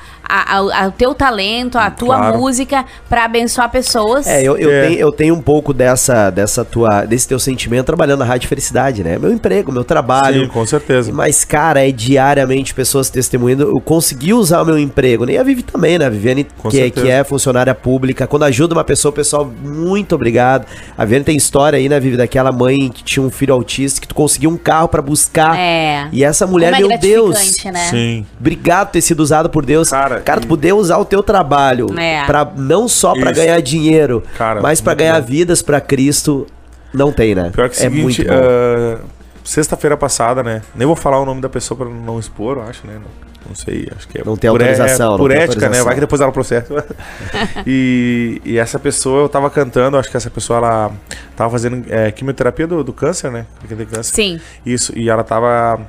[0.88, 2.38] o teu talento, a tua Claro.
[2.40, 4.26] música pra abençoar pessoas.
[4.26, 4.88] É, eu, eu, É.
[4.88, 9.04] Tenho, eu tenho um pouco dessa, dessa tua, desse teu sentimento trabalhando na Rádio Felicidade,
[9.04, 9.18] né?
[9.20, 10.44] Meu emprego, meu trabalho.
[10.44, 11.12] Sim, com certeza.
[11.12, 13.64] Mas, cara, é diariamente pessoas testemunhando.
[13.64, 15.26] Eu consegui usar o meu emprego.
[15.26, 16.06] Nem a Vivi também, né?
[16.06, 17.06] A Viviane, Com que, é- certeza.
[17.06, 18.26] que é funcionária pública.
[18.26, 20.66] Quando ajuda uma pessoa, pessoal, muito obrigado.
[20.98, 22.18] A Viviane tem história aí, né, Vivi?
[22.18, 25.58] Daquela mãe que tinha um filho autista, que tu conseguiu um carro pra buscar.
[25.60, 26.08] É.
[26.12, 27.64] E essa mulher, Como é meu Deus.
[27.66, 27.88] né?
[27.90, 28.26] Sim.
[28.40, 29.90] Obrigado por ter sido usado por Deus.
[29.90, 32.26] Cara, Cara, tu e- poder usar o teu trabalho É.
[32.26, 33.42] para não só pra Isso.
[33.42, 35.28] ganhar dinheiro, Cara, mas pra muito ganhar bom.
[35.28, 36.46] vidas pra Cristo,
[36.94, 37.52] não tem, né?
[37.54, 38.34] Pior que o é seguinte, muito bom.
[38.34, 39.00] ah,
[39.44, 40.62] sexta-feira passada, né?
[40.76, 42.94] Nem vou falar o nome da pessoa pra não expor, eu acho, né?
[42.96, 45.54] Não, não sei, acho que é Não tem por, autorização, É, por ética, né?
[45.66, 45.86] autorização.
[45.86, 46.86] Vai que depois ela processa.
[47.68, 50.92] e, e essa pessoa, eu tava cantando, acho que essa pessoa, ela
[51.36, 53.46] tava fazendo é, quimioterapia do, do câncer, né?
[53.60, 54.14] Porque tem câncer.
[54.16, 54.40] Sim.
[54.66, 55.82] Isso, e ela tava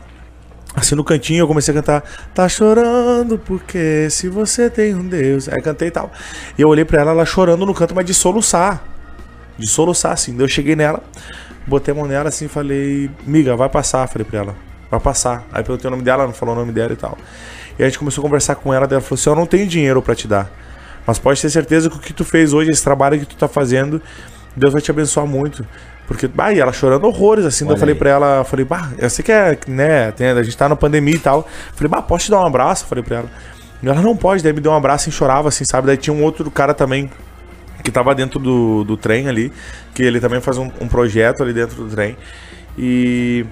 [0.74, 2.02] assim no cantinho, eu comecei a cantar
[2.34, 5.48] Tá chorando porque se você tem um Deus.
[5.48, 6.12] Aí cantei e tal.
[6.58, 8.82] E eu olhei pra ela, ela chorando no canto, mas de soluçar.
[9.56, 10.36] De soluçar, assim.
[10.38, 11.02] Eu cheguei nela,
[11.66, 14.56] botei a mão nela assim falei Miga, vai passar, falei pra ela
[14.90, 17.16] Vai passar, aí perguntei o nome dela, ela não falou o nome dela e tal.
[17.78, 20.00] E a gente começou a conversar com ela, ela falou assim Eu não tenho dinheiro
[20.02, 20.50] pra te dar
[21.06, 23.48] Mas pode ter certeza que o que tu fez hoje, esse trabalho que tu tá
[23.48, 24.00] fazendo
[24.56, 25.66] Deus vai te abençoar muito.
[26.06, 27.98] Porque, bah, e ela chorando horrores, assim, daí eu falei aí.
[27.98, 31.14] pra ela, falei, bah, eu sei que é, né, tem- a gente tá na pandemia
[31.14, 31.48] e tal.
[31.74, 32.84] Falei, bah, posso te dar um abraço?
[32.86, 33.28] Falei pra ela.
[33.82, 35.86] E ela não pode, daí me deu um abraço e chorava, assim, sabe?
[35.86, 37.10] Daí tinha um outro cara também
[37.82, 39.52] que tava dentro do, do trem ali,
[39.94, 42.16] que ele também faz um, um projeto ali dentro do trem.
[42.78, 43.44] E.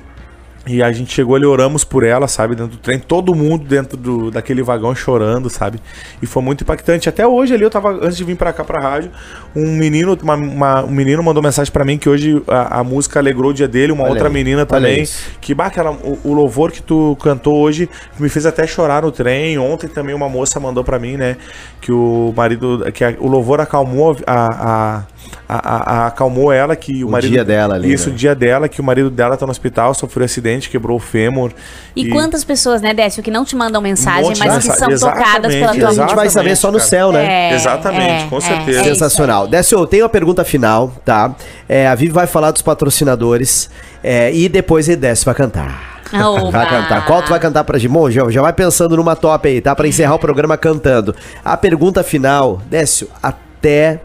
[0.65, 3.97] E a gente chegou ali, oramos por ela, sabe, dentro do trem, todo mundo dentro
[3.97, 5.81] do, daquele vagão chorando, sabe?
[6.23, 7.09] E foi muito impactante.
[7.09, 9.11] Até hoje ali eu tava, antes de vir pra cá pra rádio,
[9.57, 13.19] um menino, uma, uma- um menino mandou mensagem pra mim que hoje a, a música
[13.19, 15.05] alegrou o dia dele, uma Olha outra aí, menina também.
[15.41, 17.91] Que bah, aquela, o, o louvor que tu cantou hoje
[18.21, 19.59] me fez até chorar no trem.
[19.59, 21.39] Ontem também uma moça mandou pra mim, né?
[21.81, 22.85] Que o marido.
[22.95, 24.99] Que a- o louvor acalmou a.
[24.99, 25.03] a,
[25.49, 27.31] a, a- a- acalmou ela, que o, O marido.
[27.33, 28.15] dia dela ali, Isso, né?
[28.15, 31.53] o dia dela, que o marido dela tá no hospital, sofreu acidente, quebrou o fêmur.
[31.95, 34.97] E, quantas pessoas, né, Décio, que não te mandam mensagem, de mas que mensagem.
[34.97, 36.89] são tocadas pela Exatamente, tua a gente vai saber só no cara.
[36.89, 37.51] céu, né?
[37.51, 38.81] É, Exatamente, com certeza.
[38.81, 39.47] é Sensacional.
[39.47, 41.35] Décio, eu tenho uma pergunta final, tá?
[41.69, 43.69] É, a Vivi vai falar dos patrocinadores
[44.03, 46.01] é, e depois ele Décio vai cantar.
[46.13, 46.51] Opa.
[46.51, 47.07] Vai cantar.
[47.07, 47.79] Qual tu vai cantar pra?
[47.89, 49.75] Bom, já, já vai pensando numa top aí, tá?
[49.75, 51.15] Pra encerrar o programa cantando.
[51.43, 54.01] A pergunta final, Décio, até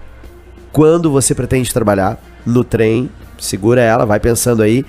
[0.77, 3.09] quando você pretende trabalhar no trem?
[3.39, 4.85] Segura ela, vai pensando aí.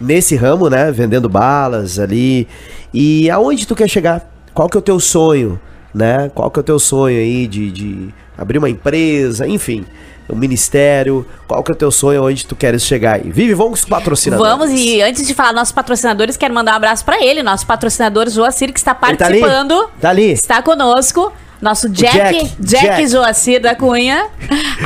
[0.00, 0.90] Nesse ramo, né?
[0.90, 2.48] Vendendo balas ali.
[2.92, 4.28] E aonde tu quer chegar?
[4.52, 5.60] Qual que é o teu sonho?
[5.94, 6.28] Né?
[6.34, 9.86] Qual que é o teu sonho aí de, de abrir uma empresa, enfim,
[10.28, 11.24] um ministério?
[11.46, 13.30] Qual que é o teu sonho onde tu queres chegar aí?
[13.30, 14.52] Vive, vamos com os patrocinadores.
[14.52, 18.28] Vamos, e antes de falar nossos patrocinadores, quero mandar um abraço pra ele, nosso patrocinador
[18.28, 19.40] Joacir, que está Ele tá ali?
[19.40, 19.88] participando.
[20.00, 20.32] Tá ali.
[20.32, 21.32] Está conosco.
[21.60, 23.06] Nosso Jack, Jack, Jack, Jack.
[23.08, 24.26] Joacir da Cunha.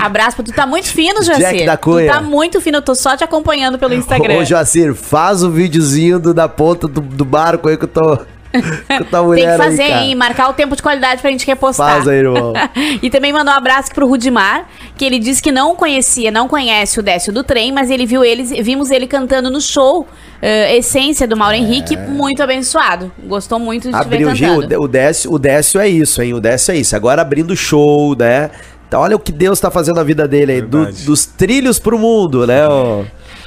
[0.01, 0.53] Abraço pra tu.
[0.53, 1.51] Tá muito fino, Joacir.
[1.51, 2.11] Jack da Cunha.
[2.11, 4.39] Tu tá muito fino, eu tô só te acompanhando pelo Instagram.
[4.39, 8.19] Ô, Joacir, faz o videozinho do, da ponta do, do barco aí que eu tô.
[9.35, 10.05] Tem que fazer, aí, cara.
[10.05, 10.15] hein?
[10.15, 11.95] Marcar o tempo de qualidade pra gente repostar.
[11.95, 12.53] Faz aí, irmão.
[13.03, 17.01] e também mandou um abraço pro Rudimar, que ele disse que não conhecia, não conhece
[17.01, 20.07] o Décio do Trem, mas ele viu eles, vimos ele cantando no show
[20.41, 23.11] eh, Essência do Mauro Henrique, muito abençoado.
[23.25, 24.25] Gostou muito de te ver É.
[24.25, 24.83] Abriu, Gil, o cantando.
[24.83, 26.35] O Décio, o Décio é isso, hein?
[26.35, 26.95] O Décio é isso.
[26.95, 28.51] Agora abrindo show, né?
[28.87, 30.61] Então olha o que Deus tá fazendo na vida dele aí.
[30.61, 32.67] do- dos trilhos pro mundo, né?
[32.69, 33.05] ó.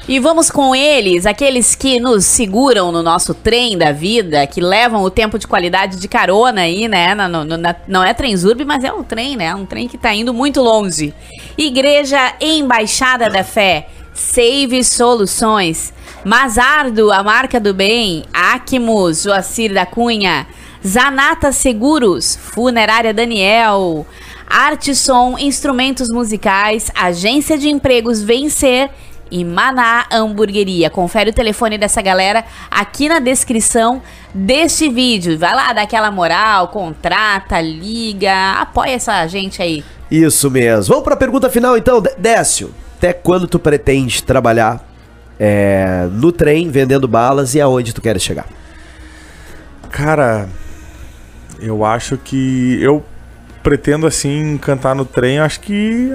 [0.08, 5.02] E vamos com eles, aqueles que nos seguram no nosso trem da vida, que levam
[5.02, 7.16] o tempo de qualidade de carona aí, né?
[7.16, 9.56] Na- na- não é Trenzurb, mas é um trem, né?
[9.56, 11.12] Um trem que tá indo muito longe.
[11.58, 15.92] Igreja Embaixada da Fé, Save Soluções,
[16.24, 20.46] Mazardo, a marca do bem, Acmos, Joacir da Cunha,
[20.86, 24.06] Zanata Seguros, Funerária Daniel,
[24.48, 28.92] Artisson, Instrumentos Musicais, Agência de Empregos Vencer
[29.36, 30.90] e Maná Hamburgueria.
[30.90, 34.02] Confere o telefone dessa galera aqui na descrição
[34.34, 35.38] deste vídeo.
[35.38, 39.84] Vai lá, dá aquela moral, contrata, liga, apoia essa gente aí.
[40.10, 40.94] Isso mesmo.
[40.94, 42.00] Vamos pra pergunta final então.
[42.02, 44.82] Dé- Décio, até quando tu pretende trabalhar
[45.38, 48.46] é, no trem, vendendo balas e aonde tu queres chegar?
[49.92, 50.48] Cara,
[51.60, 53.04] eu acho que eu
[53.64, 56.12] pretendo assim cantar no trem, acho que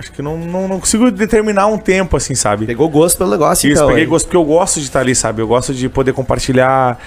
[0.00, 2.66] acho que não, não, não consigo determinar um tempo assim, sabe?
[2.66, 3.88] Pegou gosto pelo negócio, Isso, então.
[3.88, 4.08] peguei hein?
[4.08, 5.40] gosto porque eu gosto de estar ali, sabe?
[5.42, 6.98] Eu gosto de poder compartilhar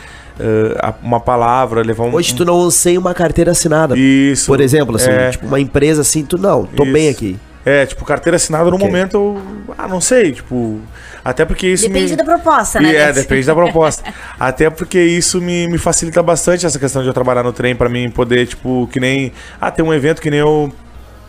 [0.82, 3.98] a- uma palavra, levar um Hoje tu não sem uma carteira assinada.
[3.98, 4.48] Isso.
[4.48, 7.18] Por exemplo, assim, é, tipo uma empresa assim, tu não, tô bem Isso.
[7.18, 7.40] aqui.
[7.66, 8.86] É, tipo, carteira assinada no Ok.
[8.86, 9.42] momento, eu,
[9.78, 10.82] ah, não sei, tipo,
[11.24, 12.18] até porque isso Depende me...
[12.18, 12.92] da proposta, né?
[12.92, 14.04] E é, depende da proposta.
[14.38, 17.88] Até porque isso me, me facilita bastante essa questão de eu trabalhar no trem pra
[17.88, 19.32] mim poder, tipo, que nem.
[19.62, 20.74] Ah, tem um evento que nem eu.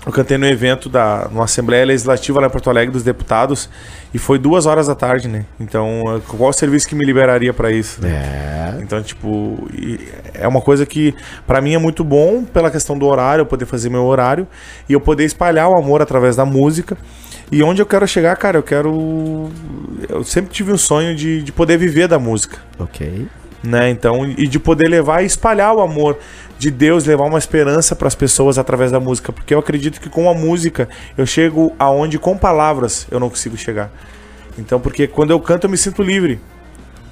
[0.07, 3.71] Eu cantei no evento da numa Assembleia Legislativa lá em Porto Alegre dos deputados
[4.13, 5.47] e foi duas horas da tarde, né?
[5.59, 8.03] Então, qual o serviço que me liberaria pra isso?
[8.03, 8.11] né?
[8.11, 8.83] É.
[8.83, 9.67] Então, tipo,
[10.35, 11.15] é uma coisa que
[11.47, 14.47] pra mim é muito bom pela questão do horário, eu poder fazer meu horário
[14.89, 16.97] e eu poder espalhar o amor através da música.
[17.51, 19.49] E onde eu quero chegar, cara, eu quero.
[20.09, 23.27] Eu sempre tive um sonho de, de poder viver da música, Ok.
[23.63, 23.91] né?
[23.91, 26.19] Então, e de poder levar e espalhar o amor
[26.59, 30.09] de Deus, levar uma esperança para as pessoas através da música, porque eu acredito que
[30.09, 33.91] com a música eu chego aonde com palavras eu não consigo chegar.
[34.59, 36.41] Então, porque quando eu canto eu me sinto livre.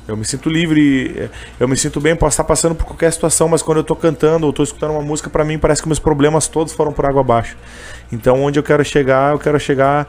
[0.07, 1.28] Eu me sinto livre, eh,
[1.61, 4.45] eu me sinto bem, posso estar passando por qualquer situação, mas quando eu tô cantando
[4.45, 7.20] ou tô escutando uma música, pra mim parece que meus problemas todos foram por água
[7.20, 7.57] abaixo.
[8.11, 10.09] Então, onde eu quero chegar, eu quero chegar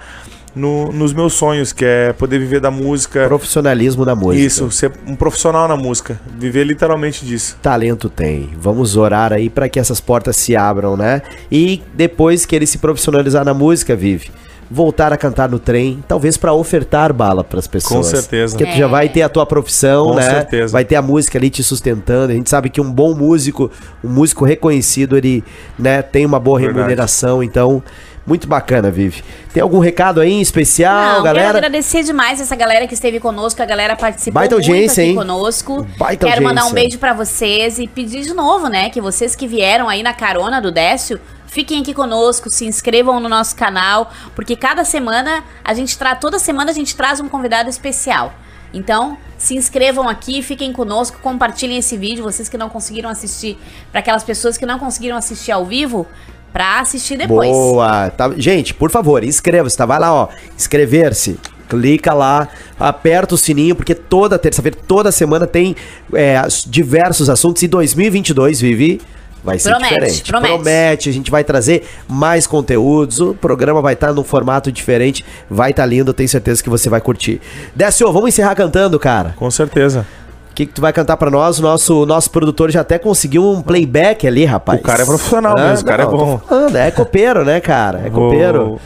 [0.56, 3.28] no- nos meus sonhos, que é poder viver da música.
[3.28, 4.46] Profissionalismo na música.
[4.46, 7.58] Isso, ser um profissional na música, viver literalmente disso.
[7.62, 8.50] Talento tem.
[8.58, 11.22] Vamos orar aí pra que essas portas se abram, né?
[11.52, 14.30] E depois que ele se profissionalizar na música, vive.
[14.72, 18.08] Voltar a cantar no trem, talvez pra ofertar bala pras pessoas.
[18.08, 18.58] Com certeza.
[18.58, 20.24] Porque tu já vai ter a tua profissão, Com né?
[20.24, 20.72] certeza.
[20.74, 22.32] Vai ter a música ali te sustentando.
[22.32, 23.70] A gente sabe que um bom músico,
[24.04, 25.44] um músico reconhecido, ele,
[25.78, 26.78] né, tem uma boa Verdade.
[26.80, 27.84] remuneração, então
[28.26, 29.24] muito bacana, Vive.
[29.54, 31.58] Tem algum recado aí em especial, Não, quero galera?
[31.58, 35.16] agradecer demais essa galera que esteve conosco, a galera participou Baita muito audiência, aqui hein?
[35.16, 35.88] conosco.
[35.98, 36.90] Baita quero mandar um audiência.
[36.90, 40.62] beijo pra vocês e pedir de novo, né, que vocês que vieram aí na carona
[40.62, 45.98] do Décio, fiquem aqui conosco, se inscrevam no nosso canal, porque cada semana a gente
[45.98, 48.34] traz, toda semana a gente traz um convidado especial.
[48.74, 53.56] Então, se inscrevam aqui, fiquem conosco, compartilhem esse vídeo, vocês que não conseguiram assistir,
[53.92, 56.08] para aquelas pessoas que não conseguiram assistir ao vivo,
[56.54, 57.50] pra assistir depois.
[57.50, 58.10] Boa!
[58.12, 59.86] Tá- Gente, por favor, inscreva-se, tá?
[59.86, 61.38] Vai lá, ó, inscrever-se.
[61.68, 62.48] Clica lá,
[62.80, 65.76] aperta o sininho, porque toda terça-feira, toda semana tem
[66.14, 67.64] é, diversos assuntos.
[67.64, 69.02] E 2022, Vivi,
[69.44, 70.24] vai ser Promete, diferente.
[70.32, 71.10] promete.
[71.10, 73.20] a gente vai trazer mais conteúdos.
[73.20, 76.90] O programa vai estar num formato diferente, vai estar lindo, eu tenho certeza que você
[76.90, 77.42] vai curtir.
[77.76, 79.34] Décio, vamos encerrar cantando, cara.
[79.36, 80.06] Com certeza.
[80.54, 81.58] O que, que tu vai cantar pra nós?
[81.58, 84.80] O nosso, nosso produtor já até conseguiu um playback ali, rapaz.
[84.80, 86.38] O cara é profissional mesmo, o cara é tô bom.
[86.38, 88.04] falando, é copeiro, né, cara?
[88.06, 88.74] É copeiro.
[88.74, 88.80] O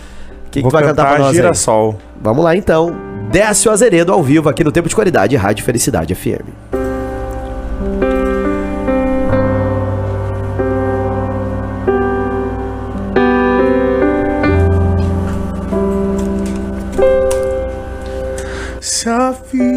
[0.49, 1.35] que, que tu vai cantar pra nós aí?
[1.35, 1.97] Girassol.
[2.21, 2.95] Vamos lá então.
[3.29, 6.47] Décio Azeredo ao vivo aqui no Tempo de Qualidade, Rádio Felicidade FM.
[18.79, 19.76] Se a vida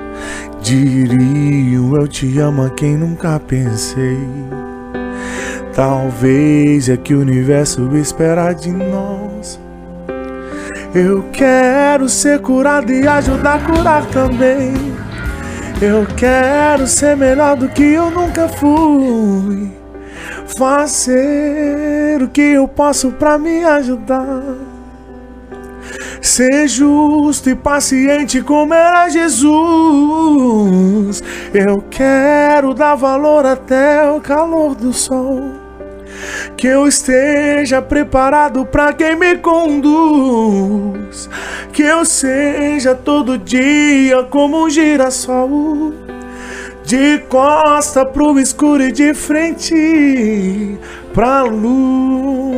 [0.61, 4.19] Diriam eu te amo a quem nunca pensei.
[5.73, 9.59] Talvez é que o universo espera de nós.
[10.93, 14.73] Eu quero ser curado e ajudar a curar também.
[15.81, 19.71] Eu quero ser melhor do que eu nunca fui.
[20.45, 24.70] Fazer o que eu posso pra me ajudar.
[26.21, 29.51] Ser justo e paciente como era Jesus.
[31.51, 35.41] Eu quero dar valor até o calor do sol.
[36.55, 41.27] Que eu esteja preparado para quem me conduz.
[41.73, 45.91] Que eu seja todo dia como um girassol.
[46.83, 50.77] De costa pro escuro e de frente
[51.15, 52.51] pra luz.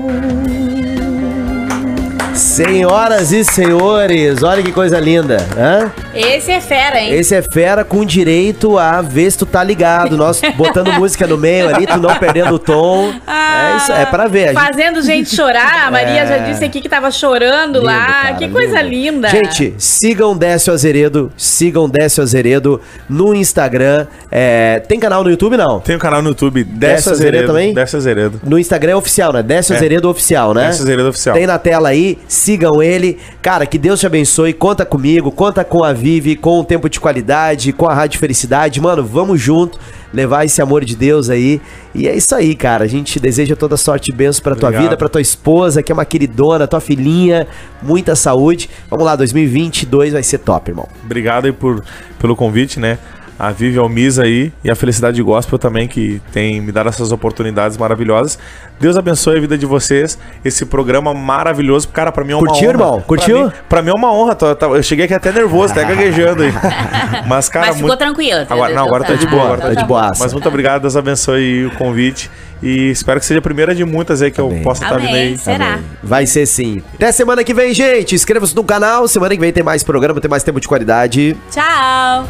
[2.57, 5.37] Senhoras e senhores, olha que coisa linda.
[5.57, 5.91] Hã?
[6.13, 7.11] Esse é fera, hein?
[7.11, 10.15] Esse é fera com direito a ver se tu tá ligado.
[10.15, 13.11] Nós botando música no meio ali, tu não perdendo o tom.
[13.27, 14.53] é isso, é pra ver.
[14.53, 15.87] Fazendo gente chorar.
[15.87, 16.27] A Maria É.
[16.27, 18.05] já disse aqui que tava chorando Lindo, lá.
[18.05, 19.15] cara, que coisa lindo.
[19.15, 19.29] linda.
[19.29, 22.79] Gente, sigam Décio Azeredo, sigam Décio Azeredo
[23.09, 24.05] no Instagram.
[24.31, 25.79] É, tem canal no YouTube, não?
[25.79, 27.47] Tem um canal no YouTube, Décio Décio Azeredo Azeredo.
[27.47, 27.73] também?
[27.73, 28.41] Décio Azeredo.
[28.43, 29.41] No Instagram é oficial, né?
[29.41, 29.77] Décio É.
[29.77, 30.67] Azeredo Oficial, né?
[30.67, 31.35] Décio Azeredo Oficial.
[31.35, 33.17] Tem na tela aí, sigam ele.
[33.41, 34.53] Cara, que Deus te abençoe.
[34.53, 38.81] Conta comigo, conta com a Vive, com o Tempo de Qualidade, com a Rádio Felicidade.
[38.81, 39.79] Mano, vamos junto
[40.13, 41.61] levar esse amor de Deus aí.
[41.95, 42.83] E é isso aí, cara.
[42.83, 44.83] A gente deseja toda sorte e bênção pra tua Obrigado.
[44.83, 47.47] vida, pra tua esposa, que é uma queridona, tua filhinha.
[47.81, 48.69] Muita saúde.
[48.89, 50.87] Vamos lá, 2022 vai ser top, irmão.
[51.03, 51.83] Obrigado aí por,
[52.19, 52.99] pelo convite, né?
[53.37, 57.77] A Vivi Almisa aí e a Felicidade Gospel também, que tem me dado essas oportunidades
[57.77, 58.37] maravilhosas.
[58.79, 60.17] Deus abençoe a vida de vocês.
[60.45, 61.87] Esse programa maravilhoso.
[61.89, 62.73] Cara, pra mim é uma Curtiu, honra.
[62.79, 63.01] irmão?
[63.01, 63.35] Curtiu?
[63.37, 64.35] Pra mim, pra mim é uma honra.
[64.35, 66.53] Tô- tô- Eu cheguei aqui até nervoso, até gaguejando aí.
[67.27, 68.45] Mas, cara, Mas ficou tranquilo.
[68.49, 70.11] Agora, não, agora tá de boa, agora tá de boa.
[70.19, 72.29] Mas muito obrigado, Deus abençoe o convite.
[72.61, 74.57] E espero que seja a primeira de muitas aí que Amém.
[74.59, 75.21] eu possa estar vindo Amém.
[75.33, 75.37] aí.
[75.37, 75.79] Será?
[76.01, 76.81] Vai ser sim.
[76.93, 78.15] Até semana que vem, gente.
[78.15, 79.05] Inscreva-se no canal.
[79.07, 81.35] Semana que vem tem mais programa, tem mais tempo de qualidade.
[81.51, 82.25] Tchau.